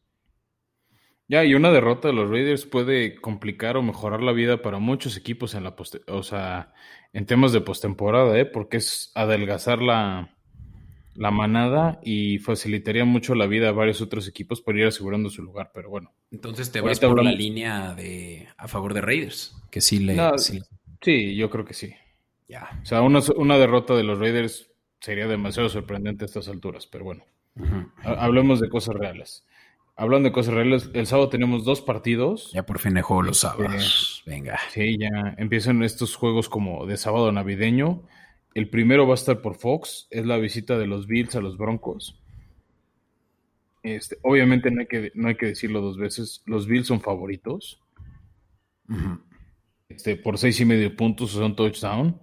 [1.28, 5.16] Ya, y una derrota de los Raiders puede complicar o mejorar la vida para muchos
[5.16, 6.74] equipos en la poste- o sea,
[7.12, 8.44] en temas de postemporada, ¿eh?
[8.44, 10.36] Porque es adelgazar la,
[11.14, 15.42] la manada y facilitaría mucho la vida a varios otros equipos por ir asegurando su
[15.42, 16.12] lugar, pero bueno.
[16.30, 20.14] Entonces te vas por la hablamos- línea de a favor de Raiders, que sí le...
[20.14, 20.60] No, sí-
[21.00, 21.94] Sí, yo creo que sí.
[22.48, 22.80] ya.
[22.82, 24.70] O sea, una, una derrota de los Raiders
[25.00, 27.24] sería demasiado sorprendente a estas alturas, pero bueno.
[28.02, 29.44] Hablemos de cosas reales.
[29.96, 32.50] Hablando de cosas reales, el sábado tenemos dos partidos.
[32.52, 34.22] Ya por fin he juego los Este, sábados.
[34.26, 34.58] Venga.
[34.70, 38.02] Sí, ya empiezan estos juegos como de sábado navideño.
[38.54, 41.56] El primero va a estar por Fox, es la visita de los Bills a los
[41.56, 42.20] Broncos.
[43.84, 47.80] Este, obviamente no hay que, no hay que decirlo dos veces, los Bills son favoritos.
[49.88, 52.20] Este, por seis y medio puntos, un touchdown.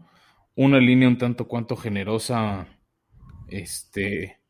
[0.56, 2.68] Una línea un tanto cuanto generosa,
[3.48, 4.41] este,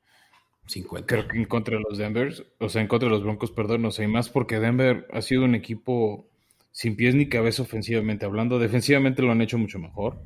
[0.67, 1.05] 50.
[1.07, 3.81] creo que en contra de los Denver, o sea, en contra de los Broncos, perdón,
[3.81, 6.27] no sé, y más porque Denver ha sido un equipo
[6.71, 8.57] sin pies ni cabeza ofensivamente hablando.
[8.59, 10.21] Defensivamente lo han hecho mucho mejor.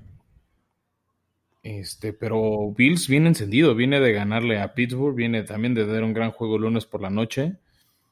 [1.64, 6.14] Este, pero Bills viene encendido, viene de ganarle a Pittsburgh, viene también de dar un
[6.14, 7.54] gran juego el lunes por la noche.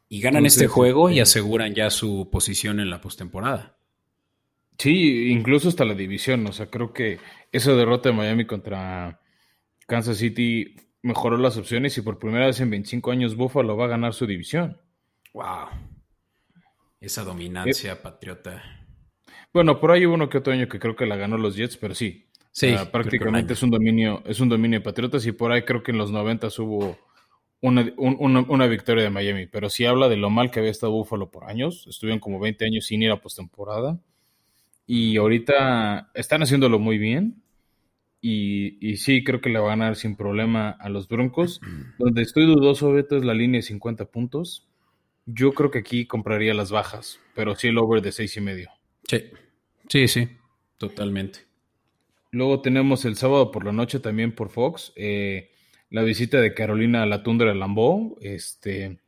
[0.09, 3.77] Y ganan Entonces, este juego y este- aseguran ya su posición en la postemporada.
[4.79, 7.19] Sí, incluso hasta la división, o sea, creo que
[7.51, 9.19] esa derrota de Miami contra
[9.85, 13.89] Kansas City mejoró las opciones y por primera vez en 25 años Buffalo va a
[13.89, 14.77] ganar su división.
[15.33, 15.67] Wow.
[16.99, 18.63] Esa dominancia patriota.
[19.53, 21.77] Bueno, por ahí hubo uno que otro año que creo que la ganó los Jets,
[21.77, 22.27] pero sí.
[22.51, 25.81] Sí, que prácticamente es un dominio, es un dominio de Patriotas y por ahí creo
[25.83, 26.97] que en los 90 hubo
[27.61, 29.47] una, un- una, una victoria de Miami.
[29.47, 31.85] Pero sí habla de lo mal que había estado Buffalo por años.
[31.87, 33.99] Estuvieron como 20 años sin ir a postemporada.
[34.85, 37.42] Y ahorita están haciéndolo muy bien.
[38.25, 41.59] Y, sí, creo que le va a ganar sin problema a los Broncos.
[41.99, 44.65] Donde estoy dudoso, Beto, es la línea de 50 puntos.
[45.25, 48.69] Yo creo que aquí compraría las bajas, pero sí el over de seis y medio.
[49.09, 49.25] Sí,
[49.89, 50.29] sí, sí,
[50.77, 51.39] totalmente.
[52.31, 55.51] Luego tenemos el sábado por la noche también por Fox, eh,
[55.89, 58.17] la visita de Carolina a la tundra de Lambeau.
[58.21, 59.01] Este,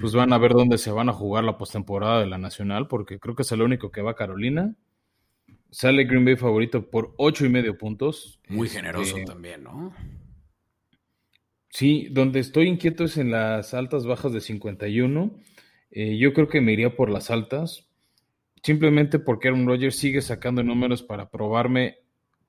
[0.00, 3.18] pues van a ver dónde se van a jugar la postemporada de la Nacional, porque
[3.18, 4.76] creo que es el único que va a Carolina.
[5.70, 8.40] Sale Green Bay favorito por ocho y medio puntos.
[8.48, 9.94] Muy este, generoso también, ¿no?
[11.68, 15.30] Sí, donde estoy inquieto es en las altas bajas de 51.
[15.92, 17.88] Eh, yo creo que me iría por las altas,
[18.62, 21.98] simplemente porque Aaron Rodgers sigue sacando números para probarme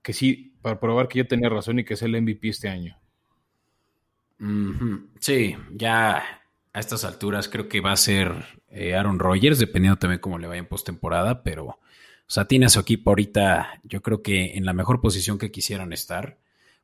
[0.01, 2.97] que sí, para probar que yo tenía razón y que es el MVP este año.
[5.19, 6.23] Sí, ya
[6.73, 8.33] a estas alturas creo que va a ser
[8.69, 11.77] eh, Aaron Rodgers, dependiendo también cómo le vaya en postemporada, pero,
[12.31, 15.51] o sea, tiene a su equipo ahorita, yo creo que en la mejor posición que
[15.51, 16.39] quisieran estar.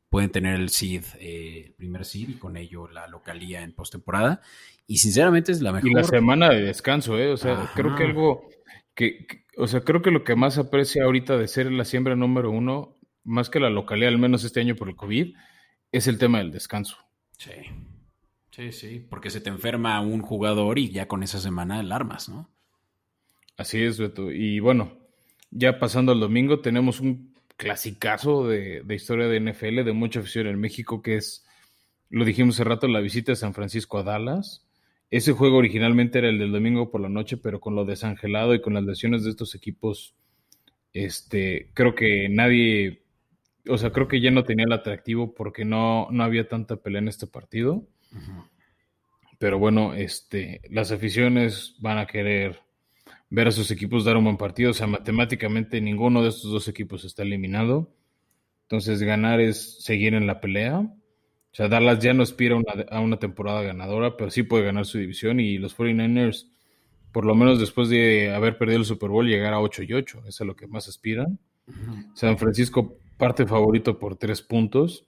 [0.09, 4.41] Pueden tener el seed, eh, el primer seed y con ello la localía en postemporada.
[4.87, 5.89] Y sinceramente es la mejor.
[5.89, 7.31] Y la semana de descanso, ¿eh?
[7.31, 8.49] O sea, creo que algo
[8.93, 9.25] que,
[9.55, 12.97] o sea, creo que lo que más aprecia ahorita de ser la siembra número uno,
[13.23, 15.33] más que la localidad, al menos este año por el COVID,
[15.93, 16.97] es el tema del descanso.
[17.37, 17.51] Sí.
[18.51, 22.49] Sí, sí, porque se te enferma un jugador y ya con esa semana alarmas, ¿no?
[23.55, 24.29] Así es, Beto.
[24.29, 25.06] Y bueno,
[25.51, 30.47] ya pasando al domingo, tenemos un clasicazo de, de historia de NFL, de mucha afición
[30.47, 31.45] en México, que es,
[32.09, 34.65] lo dijimos hace rato, la visita de San Francisco a Dallas.
[35.09, 38.61] Ese juego originalmente era el del domingo por la noche, pero con lo desangelado y
[38.61, 40.15] con las lesiones de estos equipos,
[40.93, 43.03] este, creo que nadie,
[43.69, 47.01] o sea, creo que ya no tenía el atractivo porque no, no había tanta pelea
[47.01, 47.87] en este partido.
[49.39, 52.59] Pero bueno, este, las aficiones van a querer
[53.29, 54.71] ver a sus equipos dar un buen partido.
[54.71, 57.93] O sea, matemáticamente ninguno de estos dos equipos está eliminado.
[58.63, 60.79] Entonces, ganar es seguir en la pelea.
[60.79, 62.55] O sea, Dallas ya no aspira
[62.91, 66.51] a una, temporada ganadora, pero sí puede ganar su división y los 49ers,
[67.11, 70.23] por lo menos después de haber perdido el Super Bowl, llegar a 8 y 8.
[70.27, 71.39] Eso es lo que más aspiran.
[72.13, 75.05] San Francisco parte favorito por tres puntos,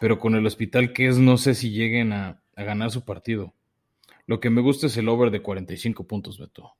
[0.00, 3.54] pero con el hospital que es, no sé si lleguen a, ganar su partido.
[4.26, 6.74] Lo que me gusta es el over de 45 puntos, Beto.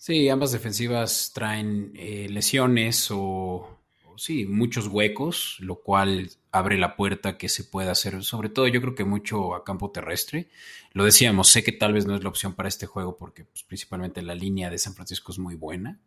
[0.00, 3.78] Sí, ambas defensivas traen eh, lesiones o
[4.16, 8.80] sí, muchos huecos, lo cual abre la puerta que se pueda hacer, sobre todo yo
[8.80, 10.48] creo que mucho a campo terrestre.
[10.94, 13.62] Lo decíamos, sé que tal vez no es la opción para este juego porque pues,
[13.62, 16.00] principalmente la línea de San Francisco es muy buena,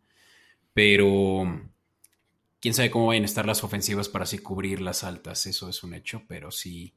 [0.72, 1.44] pero
[2.60, 5.84] quién sabe cómo vayan a estar las ofensivas para así cubrir las altas, eso es
[5.84, 6.94] un hecho, pero sí,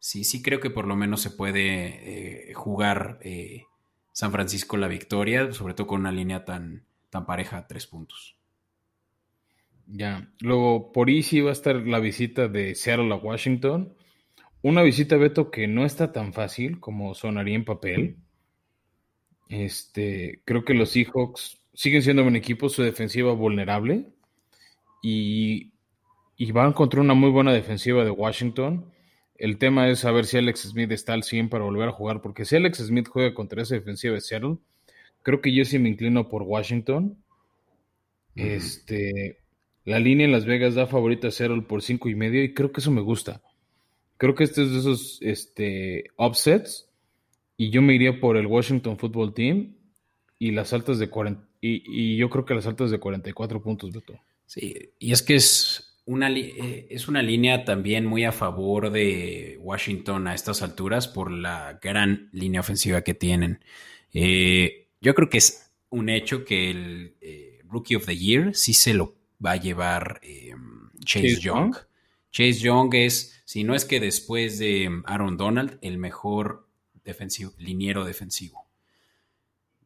[0.00, 3.66] sí, sí creo que por lo menos se puede eh, jugar eh,
[4.12, 8.36] San Francisco la victoria, sobre todo con una línea tan, tan pareja tres puntos.
[9.86, 10.28] Ya.
[10.40, 13.94] Luego, por ahí sí va a estar la visita de Seattle a Washington.
[14.62, 18.16] Una visita, Beto, que no está tan fácil como sonaría en papel.
[19.48, 24.06] Este, creo que los Seahawks siguen siendo un equipo, su defensiva vulnerable.
[25.02, 25.72] Y,
[26.36, 28.92] y van contra una muy buena defensiva de Washington.
[29.40, 32.44] El tema es saber si Alex Smith está al 100 para volver a jugar, porque
[32.44, 34.58] si Alex Smith juega contra esa defensiva de Seattle,
[35.22, 37.16] creo que yo sí me inclino por Washington.
[38.36, 39.38] Este,
[39.86, 42.70] la línea en Las Vegas da favorita a Seattle por cinco y medio y creo
[42.70, 43.40] que eso me gusta.
[44.18, 46.90] Creo que este es de esos este, upsets
[47.56, 49.74] y yo me iría por el Washington Football Team
[50.38, 54.20] y las altas de 40 y, yo creo que las altas de 44 puntos, Beto.
[54.44, 59.58] Sí, y es que es una, eh, es una línea también muy a favor de
[59.60, 63.64] Washington a estas alturas por la gran línea ofensiva que tienen.
[64.12, 68.74] Eh, yo creo que es un hecho que el eh, Rookie of the Year sí
[68.74, 70.20] se lo va a llevar
[71.04, 71.76] Chase, Young.
[72.30, 76.68] Chase Young es, si no es que después de em, Aaron Donald, el mejor
[77.04, 78.68] defensivo, liniero defensivo.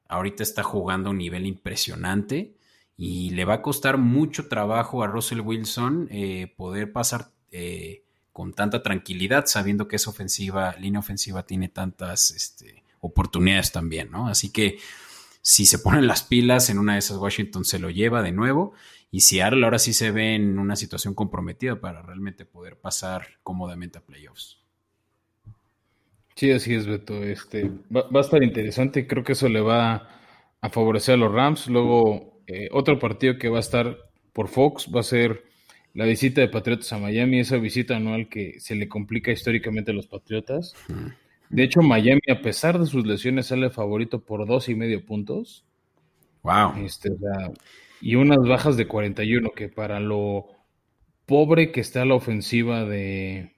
[0.09, 2.55] Ahorita está jugando a un nivel impresionante
[2.97, 8.53] y le va a costar mucho trabajo a Russell Wilson eh, poder pasar eh, con
[8.53, 14.29] tanta tranquilidad, sabiendo que esa ofensiva, línea ofensiva tiene tantas este, oportunidades también, ¿no?
[14.29, 14.79] Así que
[15.41, 18.73] si se ponen las pilas, en una de esas Washington se lo lleva de nuevo.
[19.11, 23.99] Y Seattle ahora sí se ve en una situación comprometida para realmente poder pasar cómodamente
[23.99, 24.59] a playoffs.
[26.35, 27.23] Sí, así es, Beto.
[27.23, 29.07] Este, va, a estar interesante.
[29.07, 30.09] Creo que eso le va
[30.61, 31.69] a favorecer a los Rams.
[31.69, 33.97] Luego, eh, otro partido que va a estar
[34.33, 35.45] por Fox va a ser
[35.95, 39.95] la visita de Patriotas a Miami, esa visita anual que se le complica históricamente a
[39.95, 40.75] los Patriotas.
[41.49, 45.65] De hecho, Miami, a pesar de sus lesiones, sale favorito por dos y medio puntos.
[46.43, 46.85] Wow.
[46.85, 47.11] Este,
[48.01, 50.49] y unas bajas de 41, que para lo
[51.27, 53.55] pobre que está la ofensiva de,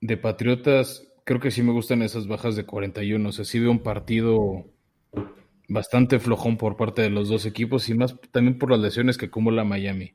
[0.00, 3.28] de Patriotas, creo que sí me gustan esas bajas de 41.
[3.28, 4.66] O sea, sí veo un partido
[5.68, 9.26] bastante flojón por parte de los dos equipos y más también por las lesiones que
[9.26, 10.14] acumula Miami.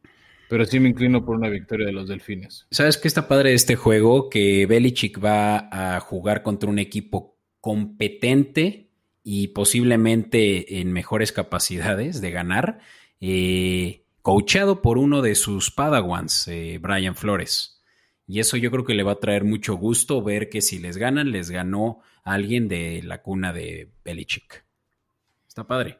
[0.50, 2.66] Pero sí me inclino por una victoria de los Delfines.
[2.72, 4.30] ¿Sabes qué está padre de este juego?
[4.30, 8.90] Que Belichick va a jugar contra un equipo competente
[9.24, 12.80] y posiblemente en mejores capacidades de ganar,
[13.22, 17.84] eh, coachado por uno de sus padawans, eh, Brian Flores.
[18.26, 20.98] Y eso yo creo que le va a traer mucho gusto ver que si les
[20.98, 24.66] ganan, les ganó alguien de la cuna de Belichick.
[25.60, 26.00] Está padre.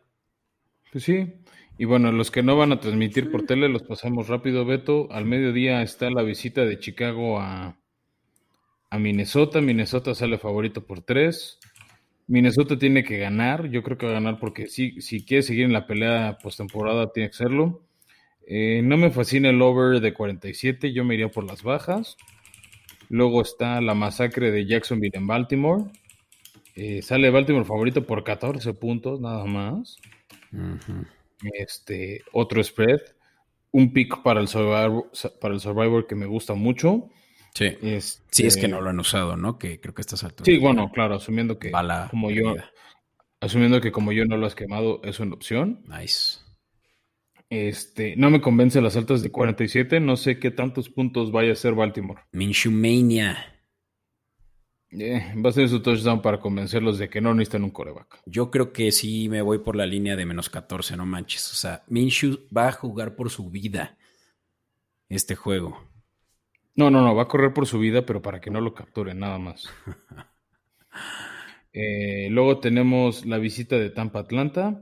[0.90, 1.34] Pues sí.
[1.78, 5.12] Y bueno, los que no van a transmitir por tele los pasamos rápido, Beto.
[5.12, 7.78] Al mediodía está la visita de Chicago a,
[8.90, 9.60] a Minnesota.
[9.60, 11.60] Minnesota sale favorito por tres.
[12.28, 13.70] Minnesota tiene que ganar.
[13.70, 17.12] Yo creo que va a ganar porque si, si quiere seguir en la pelea postemporada,
[17.12, 17.84] tiene que hacerlo.
[18.48, 20.94] Eh, no me fascina el over de 47.
[20.94, 22.16] Yo me iría por las bajas.
[23.10, 25.84] Luego está la masacre de Jacksonville en Baltimore.
[26.82, 29.98] Eh, sale Baltimore favorito por 14 puntos, nada más.
[31.42, 33.02] Este, otro spread.
[33.72, 35.12] Un pick para el Survivor,
[35.42, 37.10] para el Survivor que me gusta mucho.
[37.54, 37.66] Sí.
[37.82, 39.60] Este, Sí, es que no lo han usado, ¿no?
[39.60, 40.46] Que creo que estás alto.
[40.46, 42.56] Sí, bueno, claro, asumiendo que Bala como yo,
[43.42, 45.84] asumiendo que como yo no lo has quemado, es una opción.
[45.86, 46.40] Nice.
[47.50, 51.54] Este, no me convence las altas de 47, no sé qué tantos puntos vaya a
[51.54, 52.22] hacer Baltimore.
[52.32, 53.59] Minshew Mania.
[54.92, 58.22] Eh, va a ser su touchdown para convencerlos de que no necesitan un coreback.
[58.26, 61.52] Yo creo que sí me voy por la línea de menos 14, no manches.
[61.52, 63.98] O sea, Minshew va a jugar por su vida
[65.08, 65.78] este juego.
[66.76, 69.20] No, no, no, va a correr por su vida, pero para que no lo capturen,
[69.20, 69.70] nada más.
[71.72, 74.82] Eh, luego tenemos la visita de Tampa Atlanta.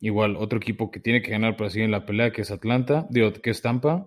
[0.00, 3.06] Igual, otro equipo que tiene que ganar para seguir en la pelea, que es Atlanta,
[3.08, 4.06] digo, que es Tampa.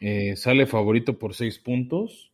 [0.00, 2.33] Eh, sale favorito por seis puntos.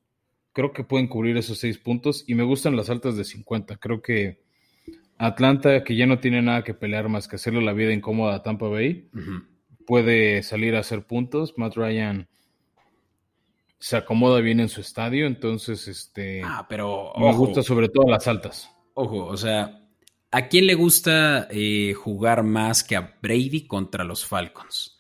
[0.61, 3.79] Creo que pueden cubrir esos seis puntos y me gustan las altas de 50.
[3.79, 4.43] Creo que
[5.17, 8.43] Atlanta, que ya no tiene nada que pelear más que hacerle la vida incómoda a
[8.43, 9.09] Tampa Bay,
[9.87, 11.55] puede salir a hacer puntos.
[11.57, 12.29] Matt Ryan
[13.79, 18.07] se acomoda bien en su estadio, entonces este Ah, pero me ojo, gusta sobre todo
[18.07, 18.71] las altas.
[18.93, 19.81] ojo, o sea,
[20.31, 25.00] ¿a quién le gusta eh, jugar más que a Brady contra los Falcons?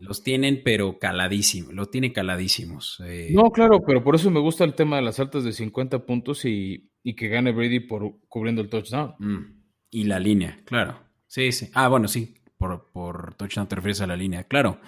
[0.00, 3.00] Los tienen, pero caladísimos, lo tiene caladísimos.
[3.06, 6.06] eh, No, claro, pero por eso me gusta el tema de las altas de 50
[6.06, 9.14] puntos y, y que gane Brady por cubriendo el touchdown.
[9.18, 10.98] Mm, Y la línea, claro.
[11.26, 11.70] Sí, sí.
[11.74, 12.34] Ah, bueno, sí.
[12.56, 14.80] Por, por touchdown te refieres a la línea, claro.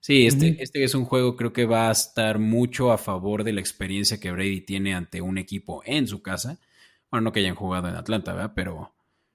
[0.00, 3.52] Sí, este, este es un juego, creo que va a estar mucho a favor de
[3.52, 6.58] la experiencia que Brady tiene ante un equipo en su casa.
[7.10, 8.52] Bueno, no que hayan jugado en Atlanta, ¿verdad?
[8.54, 8.92] Pero,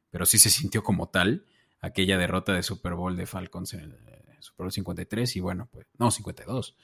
[0.09, 1.45] pero sí se sintió como tal
[1.81, 3.95] aquella derrota de Super Bowl de Falcons en el
[4.43, 6.75] Super Bowl 53 y bueno, pues, no, 52.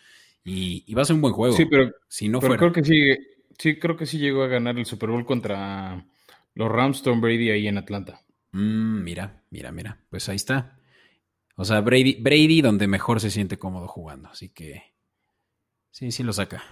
[0.44, 1.56] Y, y va a ser un buen juego.
[1.56, 2.60] Sí, pero, si no pero fuera.
[2.60, 3.18] creo que sí,
[3.58, 6.06] sí, creo que sí llegó a ganar el Super Bowl contra
[6.56, 8.22] los Rams Tom Brady ahí en Atlanta.
[8.52, 10.00] Mm, mira, mira, mira.
[10.10, 10.80] Pues ahí está.
[11.56, 14.30] O sea, Brady, Brady donde mejor se siente cómodo jugando.
[14.30, 14.84] Así que
[15.92, 16.64] sí, sí lo saca.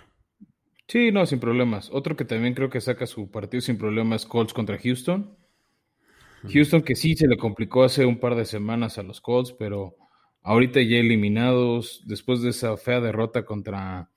[0.88, 1.90] Sí, no, sin problemas.
[1.92, 5.36] Otro que también creo que saca su partido sin problemas es Colts contra Houston.
[6.50, 9.98] Houston que sí se le complicó hace un par de semanas a los Colts, pero
[10.48, 14.10] ahorita ya eliminados, después de esa fea derrota contra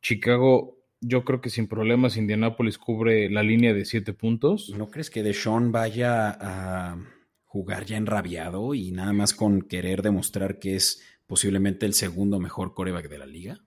[0.00, 4.72] Chicago, yo creo que sin problemas Indianapolis cubre la línea de siete puntos.
[4.76, 6.96] ¿No crees que Deshaun vaya a
[7.44, 12.72] jugar ya enrabiado y nada más con querer demostrar que es posiblemente el segundo mejor
[12.72, 13.58] coreback de la liga?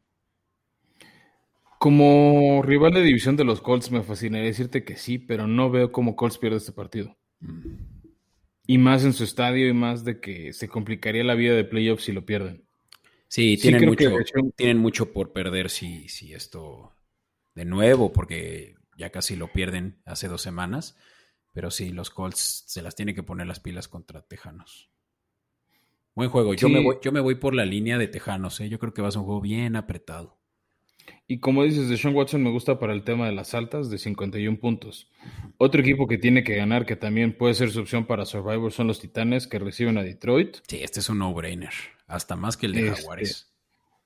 [1.77, 5.91] Como rival de división de los Colts me fascinaría decirte que sí, pero no veo
[5.91, 7.15] cómo Colts pierde este partido.
[7.41, 7.96] Mm.
[8.67, 12.03] Y más en su estadio y más de que se complicaría la vida de playoffs
[12.03, 12.65] si lo pierden.
[13.29, 16.93] Sí, Sí, tienen, creo que mucho, tienen mucho por perder si, si esto
[17.55, 20.97] de nuevo, porque ya casi lo pierden hace dos semanas.
[21.53, 24.91] Pero sí, los Colts se las tienen que poner las pilas contra Tejanos.
[26.13, 26.53] Buen juego.
[26.53, 26.73] Yo, Sí.
[26.73, 28.59] me voy, yo me voy por la línea de Tejanos.
[28.59, 28.69] ¿eh?
[28.69, 30.36] Yo creo que va a ser un juego bien apretado.
[31.27, 33.97] Y como dices, de Sean Watson me gusta para el tema de las altas de
[33.97, 35.09] 51 puntos.
[35.57, 38.87] Otro equipo que tiene que ganar, que también puede ser su opción para Survivor, son
[38.87, 40.57] los Titanes que reciben a Detroit.
[40.67, 41.73] Sí, este es un no-brainer.
[42.07, 43.53] Hasta más que el de Este, Jaguares.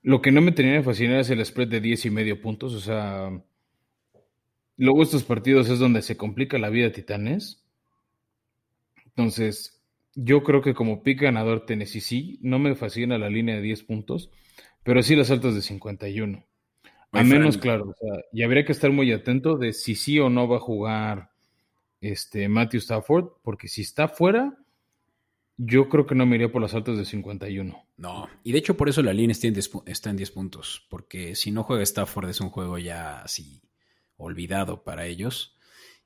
[0.02, 2.74] Lo que no me tenía que fascinar es el spread de 10 y medio puntos.
[2.74, 3.30] O sea,
[4.76, 7.64] luego estos partidos es donde se complica la vida a Titanes.
[9.06, 9.80] Entonces,
[10.14, 13.84] yo creo que como pick ganador Tennessee sí, no me fascina la línea de 10
[13.84, 14.30] puntos,
[14.82, 16.44] pero sí las altas de 51.
[17.12, 20.30] A menos, claro, o sea, y habría que estar muy atento de si sí o
[20.30, 21.30] no va a jugar
[22.00, 24.58] este Matthew Stafford, porque si está fuera,
[25.56, 27.86] yo creo que no me iría por las altas de 51.
[27.96, 30.30] No, y de hecho por eso la línea está en 10, pu- está en 10
[30.30, 33.62] puntos, porque si no juega Stafford es un juego ya así
[34.16, 35.56] olvidado para ellos.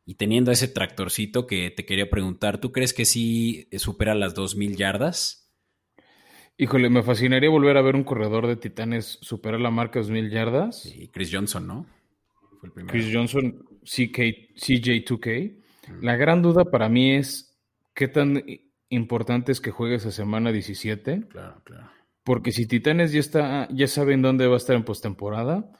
[0.04, 4.76] Y teniendo ese tractorcito que te quería preguntar, ¿tú crees que sí supera las 2.000
[4.76, 5.45] yardas?
[6.58, 10.30] Híjole, me fascinaría volver a ver un corredor de Titanes superar la marca de 2.000
[10.30, 10.86] yardas.
[10.86, 11.86] Y Chris Johnson, ¿no?
[12.58, 12.92] Fue el primero.
[12.92, 15.56] Chris Johnson, CK, CJ2K.
[16.00, 17.56] La gran duda para mí es
[17.94, 18.42] qué tan
[18.88, 21.28] importante es que juegue esa semana 17.
[21.28, 21.90] Claro, claro.
[22.24, 25.70] Porque si Titanes ya está, ya saben dónde va a estar en postemporada,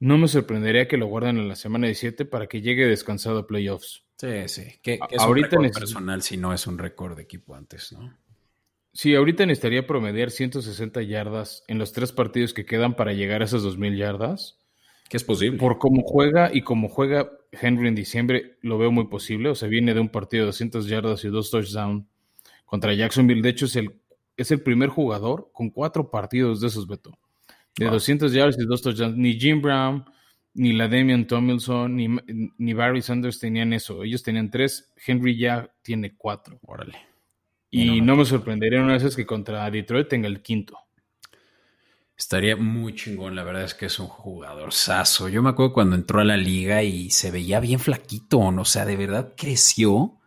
[0.00, 3.46] no me sorprendería que lo guarden en la semana 17 para que llegue descansado a
[3.46, 4.04] playoffs.
[4.18, 4.64] Sí, sí.
[4.82, 7.92] Que, que es Ahorita un récord personal si no es un récord de equipo antes,
[7.92, 8.12] ¿no?
[8.96, 13.44] Sí, ahorita necesitaría promediar 160 yardas en los tres partidos que quedan para llegar a
[13.44, 14.56] esas 2.000 yardas.
[15.10, 15.58] Que es posible.
[15.58, 19.50] Por cómo juega y cómo juega Henry en diciembre, lo veo muy posible.
[19.50, 22.06] O sea, viene de un partido de 200 yardas y dos touchdowns
[22.64, 23.42] contra Jacksonville.
[23.42, 24.00] De hecho, es el,
[24.34, 27.18] es el primer jugador con cuatro partidos de esos, Beto.
[27.76, 27.94] De Wow.
[27.96, 29.14] 200 yardas y dos touchdowns.
[29.18, 30.06] Ni Jim Brown,
[30.54, 32.08] ni la Damian Tomlinson, ni,
[32.56, 34.04] ni Barry Sanders tenían eso.
[34.04, 34.90] Ellos tenían tres.
[35.06, 36.58] Henry ya tiene cuatro.
[36.62, 36.96] Órale.
[37.70, 40.76] Y No, me sorprendería una vez que contra Detroit tenga el quinto.
[42.18, 45.28] Estaría muy chingón, la verdad es que es un jugador saso.
[45.28, 48.62] Yo me acuerdo cuando entró a la liga y se veía bien flaquito, ¿no?
[48.62, 50.18] o sea, de verdad creció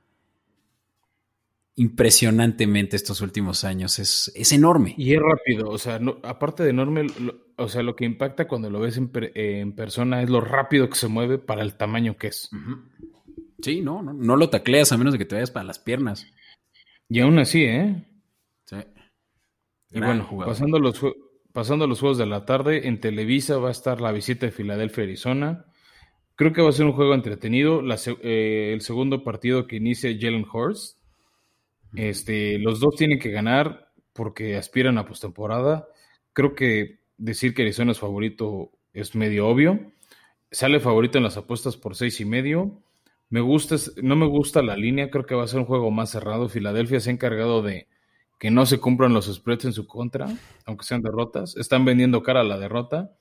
[1.75, 3.99] impresionantemente estos últimos años.
[3.99, 4.95] Es, es enorme.
[4.97, 8.47] Y es rápido, o sea, no- aparte de enorme, lo- o sea, lo que impacta
[8.47, 11.61] cuando lo ves en, per- eh, en persona es lo rápido que se mueve para
[11.63, 12.49] el tamaño que es.
[13.61, 16.25] Sí, no, no, no lo tacleas a menos de que te vayas para las piernas.
[17.09, 18.05] Y aún así, ¿eh?
[18.65, 18.77] Sí.
[19.91, 20.53] Y Gran bueno, jugador.
[20.53, 21.01] pasando los,
[21.51, 25.03] pasando los juegos de la tarde, en Televisa va a estar la visita de Filadelfia,
[25.03, 25.65] Arizona.
[26.35, 27.81] Creo que va a ser un juego entretenido.
[27.81, 30.99] La eh, el segundo partido que inicia Jalen Hurst.
[31.95, 35.87] Este, los dos tienen que ganar porque aspiran a postemporada.
[36.33, 39.91] Creo que decir que Arizona es favorito es medio obvio.
[40.51, 42.83] Sale favorito en las apuestas por seis y medio.
[43.29, 46.09] Me gusta, no me gusta la línea, creo que va a ser un juego más
[46.09, 46.49] cerrado.
[46.49, 47.87] Filadelfia se ha encargado de
[48.39, 50.27] que no se cumplan los spreads en su contra,
[50.65, 51.55] aunque sean derrotas.
[51.57, 53.11] Están vendiendo cara a la derrota,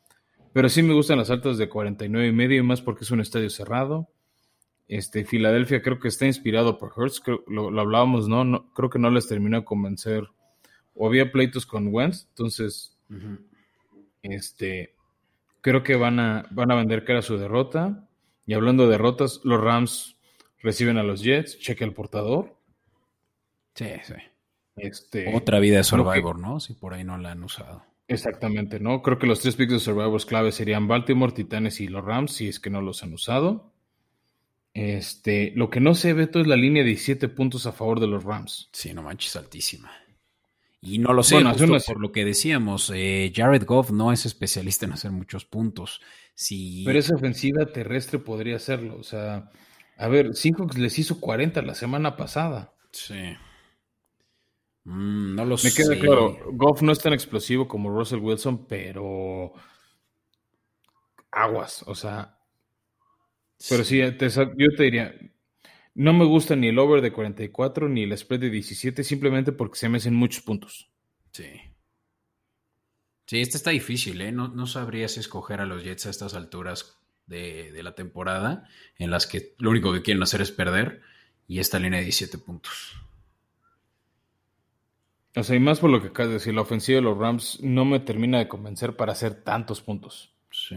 [0.52, 3.20] pero sí me gustan las altas de 49 y medio y más porque es un
[3.20, 4.08] estadio cerrado.
[4.86, 8.44] Este, Filadelfia creo que está inspirado por Hurts, creo- lo, lo hablábamos, ¿no?
[8.44, 8.72] ¿no?
[8.72, 10.24] Creo que no les terminó de convencer.
[10.94, 12.96] O había pleitos con Wentz, entonces
[14.22, 14.94] este,
[15.60, 18.07] creo que van a, van a vender cara a su derrota.
[18.48, 20.16] Y hablando de derrotas, los Rams
[20.62, 22.56] reciben a los Jets, cheque el portador.
[23.74, 24.14] Sí, sí.
[24.74, 26.58] Este, Otra vida de que- Survivor, ¿no?
[26.58, 27.84] Si por ahí no la han usado.
[28.08, 29.02] Exactamente, ¿no?
[29.02, 32.48] Creo que los tres picks de Survivors clave serían Baltimore, Titanes y los Rams, si
[32.48, 33.70] es que no los han usado.
[34.72, 38.00] Este, lo que no se ve todo es la línea de 17 puntos a favor
[38.00, 38.70] de los Rams.
[38.72, 39.90] Sí, no manches, altísima.
[40.80, 43.90] Y no lo sé, Bueno, justo hace una- por lo que decíamos, eh, Jared Goff
[43.90, 46.00] no es especialista en hacer muchos puntos.
[46.38, 48.96] Si, Pero esa ofensiva terrestre podría hacerlo.
[48.96, 49.50] O sea,
[49.96, 52.72] a ver, Seahawks les hizo 40 la semana pasada.
[52.92, 53.34] Sí.
[54.84, 55.82] Mm, no lo Me sé.
[55.82, 59.52] queda claro, Goff no es tan explosivo como Russell Wilson, pero
[61.30, 62.38] aguas, o sea,
[63.68, 65.14] pero sí, te yo te diría,
[65.94, 69.78] no me gusta ni el over de 44 ni el spread de 17, simplemente porque
[69.78, 70.90] se me hacen muchos puntos.
[71.32, 71.44] Sí.
[73.28, 74.32] Sí, este está difícil, ¿eh?
[74.32, 78.64] No, no sabrías escoger a los Jets a estas alturas de, de la temporada,
[78.96, 81.02] en las que lo único que quieren hacer es perder,
[81.46, 82.96] y esta línea de 17 puntos.
[85.36, 87.60] O sea, y más por lo que acabas de decir, la ofensiva de los Rams
[87.62, 90.34] no me termina de convencer para hacer tantos puntos.
[90.50, 90.76] Sí.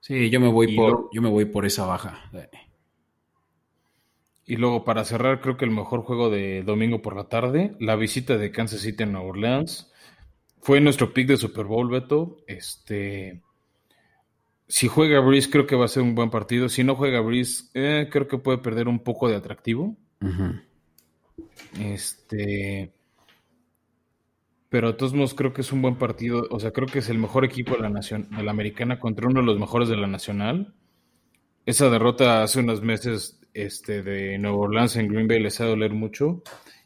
[0.00, 2.30] Sí, yo me voy Y por, yo me voy por esa baja.
[2.32, 2.48] Eh,
[4.46, 7.96] Y luego para cerrar, creo que el mejor juego de domingo por la tarde, la
[7.96, 9.92] visita de Kansas City en Nueva Orleans.
[10.60, 12.38] Fue nuestro pick de Super Bowl, Beto.
[12.46, 13.42] Este,
[14.66, 16.68] si juega Breeze, creo que va a ser un buen partido.
[16.68, 19.96] Si no juega Breeze, eh, creo que puede perder un poco de atractivo.
[21.80, 22.92] Este,
[24.68, 26.46] pero de todos modos creo que es un buen partido.
[26.50, 29.26] O sea, creo que es el mejor equipo de la nación, de la americana contra
[29.26, 30.74] uno de los mejores de la nacional.
[31.64, 35.92] Esa derrota hace unos meses este, de Nueva Orleans en Green Bay les ha doler
[35.92, 36.42] mucho.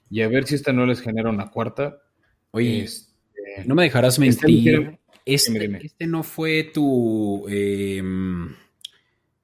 [0.09, 1.99] Y a ver si esta no les genera una cuarta.
[2.53, 3.12] Oye, Este,
[3.67, 4.99] no me dejarás Está mentir.
[5.25, 5.79] Este, Dime, dime.
[5.83, 8.03] este no fue tu, eh,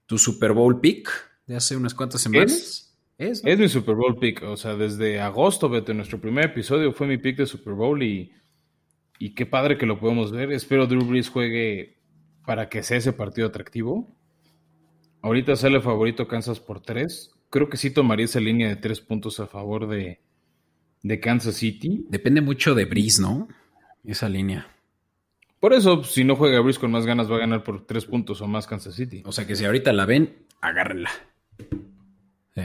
[0.07, 1.09] tu Super Bowl pick
[1.47, 2.97] de hace unas cuantas semanas.
[3.17, 3.43] ¿Es?
[3.45, 4.43] Es mi Super Bowl pick.
[4.43, 8.33] O sea, desde agosto, Beto, nuestro primer episodio fue mi pick de Super Bowl y,
[9.19, 10.53] y qué padre que lo podemos ver.
[10.53, 11.97] Espero Drew Brees juegue
[12.47, 14.17] para que sea ese partido atractivo.
[15.21, 17.33] Ahorita sale favorito Kansas por tres.
[17.51, 20.21] Creo que sí tomaría esa línea de tres puntos a favor de,
[21.03, 22.07] de Kansas City.
[22.09, 23.49] Depende mucho de Breeze, ¿no?
[24.09, 24.67] Esa línea.
[25.61, 28.41] Por eso, si no juega Breeze con más ganas, va a ganar por tres puntos
[28.41, 29.23] o más Kansas City.
[29.27, 31.11] O sea que si ahorita la ven, agárrenla.
[32.55, 32.63] Sí.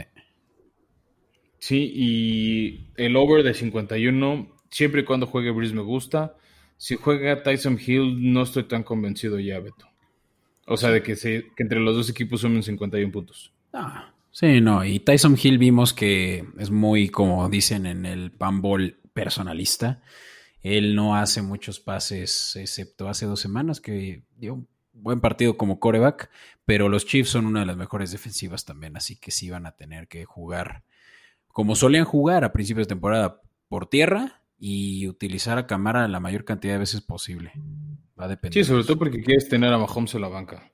[1.58, 6.36] Sí, y el over de 51, siempre y cuando juegue Breeze me gusta.
[6.78, 9.86] Si juega Tyson Hill, no estoy tan convencido ya, Beto.
[10.66, 13.52] O sea, de que, se, que entre los dos equipos sumen 51 puntos.
[13.74, 14.82] Ah, sí, no.
[14.82, 20.00] Y Tyson Hill vimos que es muy, como dicen en el panball personalista.
[20.64, 25.78] Él no hace muchos pases, excepto hace dos semanas que dio un buen partido como
[25.78, 26.30] coreback,
[26.64, 29.76] pero los Chiefs son una de las mejores defensivas también, así que sí van a
[29.76, 30.82] tener que jugar
[31.48, 36.44] como solían jugar a principios de temporada por tierra y utilizar a Camara la mayor
[36.44, 37.52] cantidad de veces posible.
[38.18, 38.54] Va a depender.
[38.54, 40.72] Sí, sobre todo porque quieres tener a Mahomes en la banca.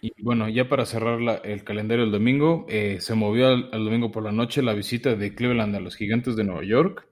[0.00, 3.84] Y bueno, ya para cerrar la- el calendario del domingo, eh, se movió al, al
[3.84, 7.06] domingo por la noche la visita de Cleveland a los Gigantes de Nueva York.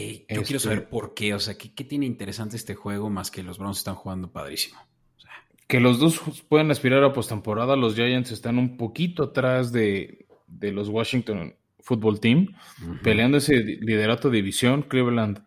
[0.00, 1.34] Yo Este- quiero saber por qué.
[1.34, 4.80] O sea, ¿qué, qué tiene interesante este juego más que los Browns están jugando padrísimo?
[5.16, 5.30] O sea,
[5.68, 7.76] Que los dos pueden aspirar a postemporada.
[7.76, 12.54] Los Giants están un poquito atrás de, de los Washington Football Team,
[13.02, 14.82] peleando ese liderato de división.
[14.82, 15.42] Cleveland,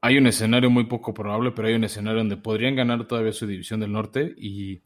[0.00, 3.46] hay un escenario muy poco probable, pero hay un escenario donde podrían ganar todavía su
[3.46, 4.80] división del norte y,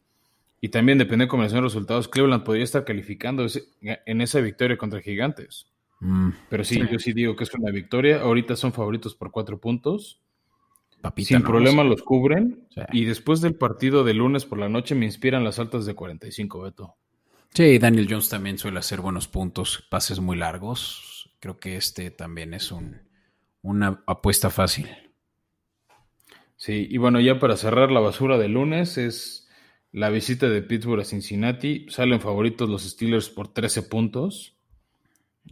[0.61, 2.07] y también depende de cómo den los resultados.
[2.07, 5.65] Cleveland podría estar calificando ese- en esa victoria contra Gigantes.
[5.99, 6.81] Mm, Pero sí, Sí.
[6.91, 8.21] yo sí digo que es una victoria.
[8.21, 10.21] Ahorita son favoritos por cuatro puntos.
[11.01, 11.45] papita, Sin ¿no?
[11.45, 12.67] problema los cubren.
[12.75, 12.81] Sí.
[12.91, 16.61] Y después del partido de lunes por la noche me inspiran las altas de 45,
[16.61, 16.95] Beto.
[17.53, 21.31] Sí, Daniel Jones también suele hacer buenos puntos, pases muy largos.
[21.39, 22.97] Creo que este también es un,
[23.61, 24.89] una apuesta fácil.
[26.57, 29.47] Sí, y bueno, ya para cerrar la basura de lunes es
[29.93, 31.85] la visita de Pittsburgh a Cincinnati.
[31.89, 34.57] Salen favoritos los Steelers por 13 puntos.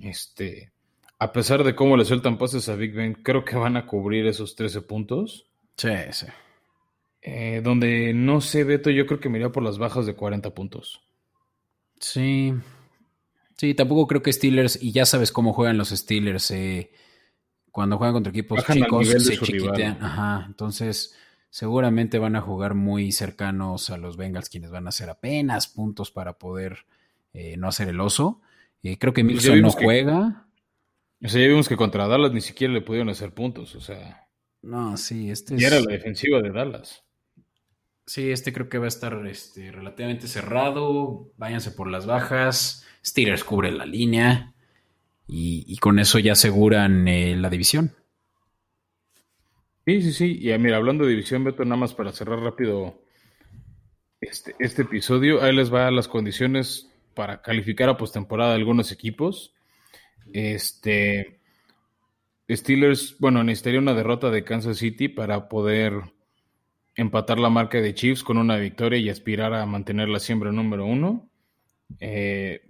[0.02, 0.72] Este,
[1.20, 4.28] a pesar de cómo le sueltan pases a Big Ben, creo que van a cubrir
[4.28, 5.48] esos 13 puntos.
[5.76, 6.28] Sí, sí.
[7.22, 10.52] Eh, donde no sé, Beto, yo creo que me iría por las bajas de 40
[10.52, 11.02] puntos.
[12.00, 12.54] Sí.
[13.58, 16.92] Sí, tampoco creo que Steelers, y ya sabes cómo juegan los Steelers, eh,
[17.72, 19.72] cuando juegan contra equipos Bajan chicos, se su rival.
[19.76, 20.04] chiquitean.
[20.04, 21.16] Ajá, entonces
[21.50, 26.12] seguramente van a jugar muy cercanos a los Bengals, quienes van a hacer apenas puntos
[26.12, 26.86] para poder
[27.34, 28.42] eh, no hacer el oso.
[28.92, 30.48] Eh, creo que Pues Milson no que- juega.
[31.24, 33.76] O sea, ya vimos que contra Dallas ni siquiera le pudieron hacer puntos.
[33.76, 34.28] O sea,
[34.62, 35.74] No, sí, este ya es...
[35.74, 37.04] era la defensiva de Dallas.
[38.06, 41.32] Sí, este creo que va a estar este, relativamente cerrado.
[41.38, 42.86] Váyanse por las bajas.
[43.06, 44.54] Steelers cubre la línea.
[45.28, 47.94] Y, y con eso ya aseguran eh, la división.
[49.86, 50.38] Sí, sí, sí.
[50.40, 53.02] Y ah, mira, hablando de división, Beto, nada más para cerrar rápido
[54.22, 56.87] este, este episodio, ahí les va las condiciones
[57.18, 59.56] para calificar a postemporada algunos equipos.
[60.32, 61.40] Este
[62.50, 65.94] Steelers, bueno, necesitaría una derrota de Kansas City para poder
[66.96, 70.86] empatar la marca de Chiefs con una victoria y aspirar a mantener la siembra número
[70.86, 71.30] uno.
[72.00, 72.62] Eh,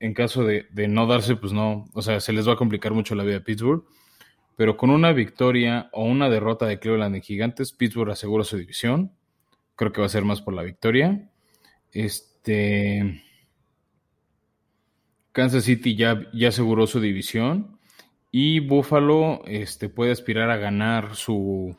[0.00, 2.92] en caso de, de no darse, pues no, o sea, se les va a complicar
[2.92, 3.84] mucho la vida a Pittsburgh.
[4.56, 9.12] Pero con una victoria o una derrota de Cleveland en Gigantes, Pittsburgh asegura su división.
[9.76, 11.30] Creo que va a ser más por la victoria.
[11.92, 13.22] Este.
[15.32, 17.78] Kansas City ya, ya aseguró su división.
[18.30, 21.76] Y Buffalo este, puede aspirar a ganar su,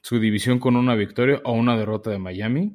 [0.00, 2.74] su división con una victoria o una derrota de Miami.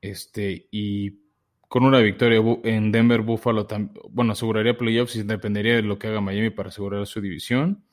[0.00, 1.20] Este, y
[1.68, 3.66] con una victoria en Denver, Buffalo,
[4.10, 7.84] bueno, aseguraría playoffs y dependería de lo que haga Miami para asegurar su división.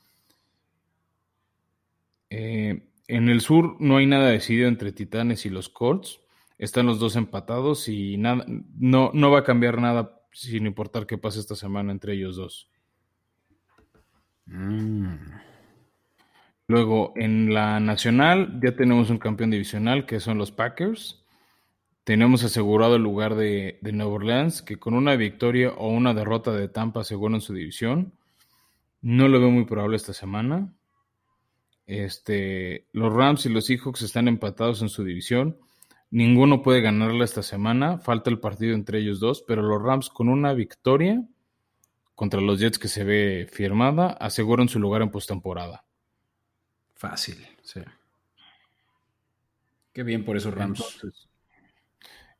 [2.30, 6.20] Eh, en el sur no hay nada decidido entre Titanes y los Colts.
[6.58, 11.18] Están los dos empatados y nada, no, no va a cambiar nada sin importar qué
[11.18, 12.70] pase esta semana entre ellos dos.
[14.48, 15.16] Mm.
[16.68, 21.24] Luego, en la nacional ya tenemos un campeón divisional que son los Packers.
[22.04, 26.52] Tenemos asegurado el lugar de, de Nueva Orleans, que con una victoria o una derrota
[26.52, 28.14] de Tampa aseguran su división.
[29.02, 30.74] No lo veo muy probable esta semana.
[31.88, 35.58] Este, los Rams y los Seahawks están empatados en su división.
[36.12, 37.98] Ninguno puede ganarla esta semana.
[37.98, 41.24] Falta el partido entre ellos dos, pero los Rams con una victoria
[42.14, 45.84] contra los Jets que se ve firmada aseguran su lugar en postemporada.
[46.94, 47.82] Fácil, sí.
[49.92, 50.80] Qué bien por esos Rams.
[50.80, 51.30] Entonces,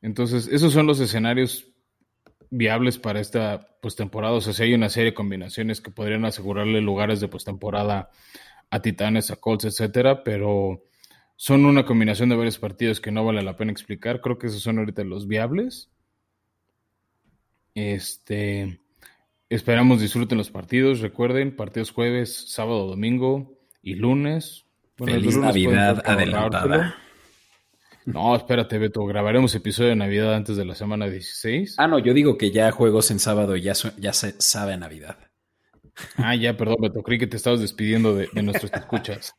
[0.02, 1.66] entonces, esos son los escenarios
[2.50, 4.34] viables para esta postemporada.
[4.34, 8.10] O sea, si hay una serie de combinaciones que podrían asegurarle lugares de postemporada
[8.70, 10.84] a Titanes, a Colts, etcétera, pero
[11.36, 14.20] son una combinación de varios partidos que no vale la pena explicar.
[14.20, 15.90] Creo que esos son ahorita los viables.
[17.74, 18.80] Este,
[19.48, 21.00] Esperamos disfruten los partidos.
[21.00, 24.64] Recuerden, partidos jueves, sábado, domingo y lunes.
[24.96, 26.96] Feliz Navidad adelantada.
[28.06, 29.04] No, espérate, Beto.
[29.04, 31.76] Grabaremos episodio de Navidad antes de la semana 16.
[31.78, 35.18] Ah, no, yo digo que ya juegos en sábado ya, ya se sabe a Navidad.
[36.16, 37.02] Ah, ya, perdón, Beto.
[37.02, 39.34] Creí que te estabas despidiendo de, de nuestros escuchas.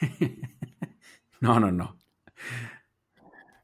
[1.42, 1.98] no, no, no.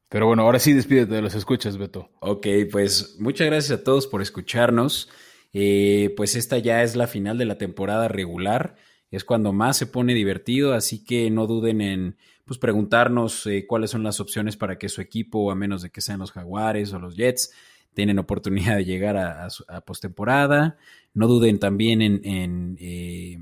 [0.09, 2.11] Pero bueno, ahora sí despídete de los escuchas, Beto.
[2.21, 5.09] Ok, pues muchas gracias a todos por escucharnos.
[5.53, 8.77] Eh, pues esta ya es la final de la temporada regular.
[9.11, 13.91] Es cuando más se pone divertido, así que no duden en pues, preguntarnos eh, cuáles
[13.91, 16.99] son las opciones para que su equipo, a menos de que sean los Jaguares o
[16.99, 17.53] los Jets,
[17.95, 20.79] tienen oportunidad de llegar a, a, postemporada.
[21.15, 23.39] No duden también en, eh,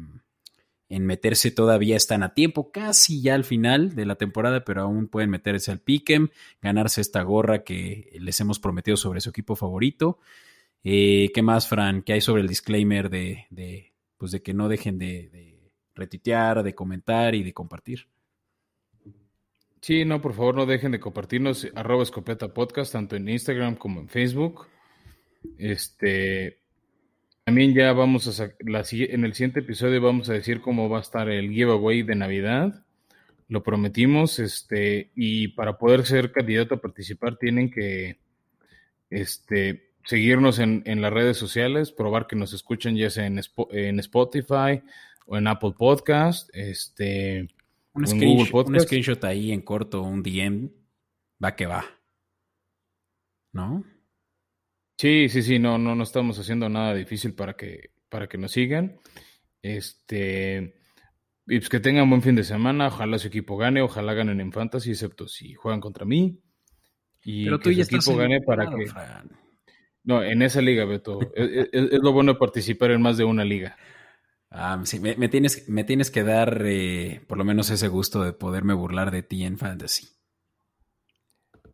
[0.89, 5.09] en, meterse, todavía están a tiempo, casi ya al final de la temporada, pero aún
[5.09, 6.28] pueden meterse al piquem,
[6.62, 10.18] ganarse esta gorra que les hemos prometido sobre su equipo favorito.
[10.84, 12.03] Eh, ¿Qué más, Fran?
[12.03, 16.62] ¿Qué hay sobre el disclaimer de, de pues de que no dejen de, de, retitear,
[16.62, 18.07] de comentar y de compartir?
[19.80, 22.05] Sí, no, por favor, no dejen de compartirnos arroba
[22.91, 24.66] tanto en Instagram como en Facebook.
[25.59, 26.61] Este,
[27.47, 31.03] también ya vamos a la, en el siguiente episodio vamos a decir cómo va a
[31.03, 32.85] estar el giveaway de Navidad.
[33.49, 38.19] Lo prometimos, este, y para poder ser candidato a participar tienen que,
[39.11, 43.41] este, seguirnos en, las redes sociales, probar que nos escuchen ya sea en,
[43.71, 44.83] en Spotify
[45.27, 47.47] o en Apple Podcast, este,
[47.93, 48.75] un, screenshot, Podcast.
[48.75, 50.69] un screenshot ahí en corto, un DM,
[51.43, 51.85] va que va.
[53.53, 53.85] ¿No?
[54.97, 58.53] Sí, sí, sí, no, no, no estamos haciendo nada difícil para que, para que nos
[58.53, 58.99] sigan.
[59.61, 60.75] Este,
[61.47, 64.53] y pues que tengan buen fin de semana, ojalá su equipo gane, ojalá ganen en
[64.53, 66.41] Fantasy, excepto si juegan contra mí.
[67.25, 68.87] Y Pero tú que ya su equipo gane para que...
[70.05, 71.19] No, en esa liga, Beto.
[71.35, 71.69] es,
[72.01, 73.77] lo bueno de participar en más de una liga.
[74.51, 78.33] Ah, sí, me, tienes, me tienes que dar eh, por lo menos ese gusto de
[78.33, 80.09] poderme burlar de ti en fantasy.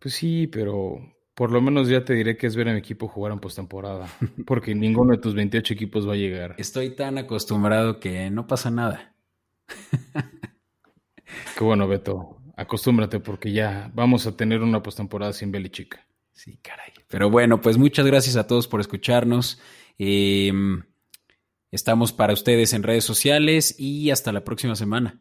[0.00, 0.98] Pues sí, pero
[1.34, 4.08] por lo menos ya te diré que es ver a mi equipo jugar en postemporada.
[4.46, 6.54] Porque ninguno de tus 28 equipos va a llegar.
[6.58, 9.14] Estoy tan acostumbrado que no pasa nada.
[11.56, 12.38] Qué bueno, Beto.
[12.56, 15.98] Acostúmbrate porque ya vamos a tener una postemporada sin Belichick.
[16.32, 16.92] Sí, caray.
[17.08, 19.60] Pero bueno, pues muchas gracias a todos por escucharnos.
[19.98, 20.82] Em,
[21.70, 25.20] estamos para ustedes en redes sociales y hasta la próxima semana.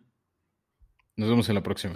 [1.15, 1.95] Nos vemos en la próxima.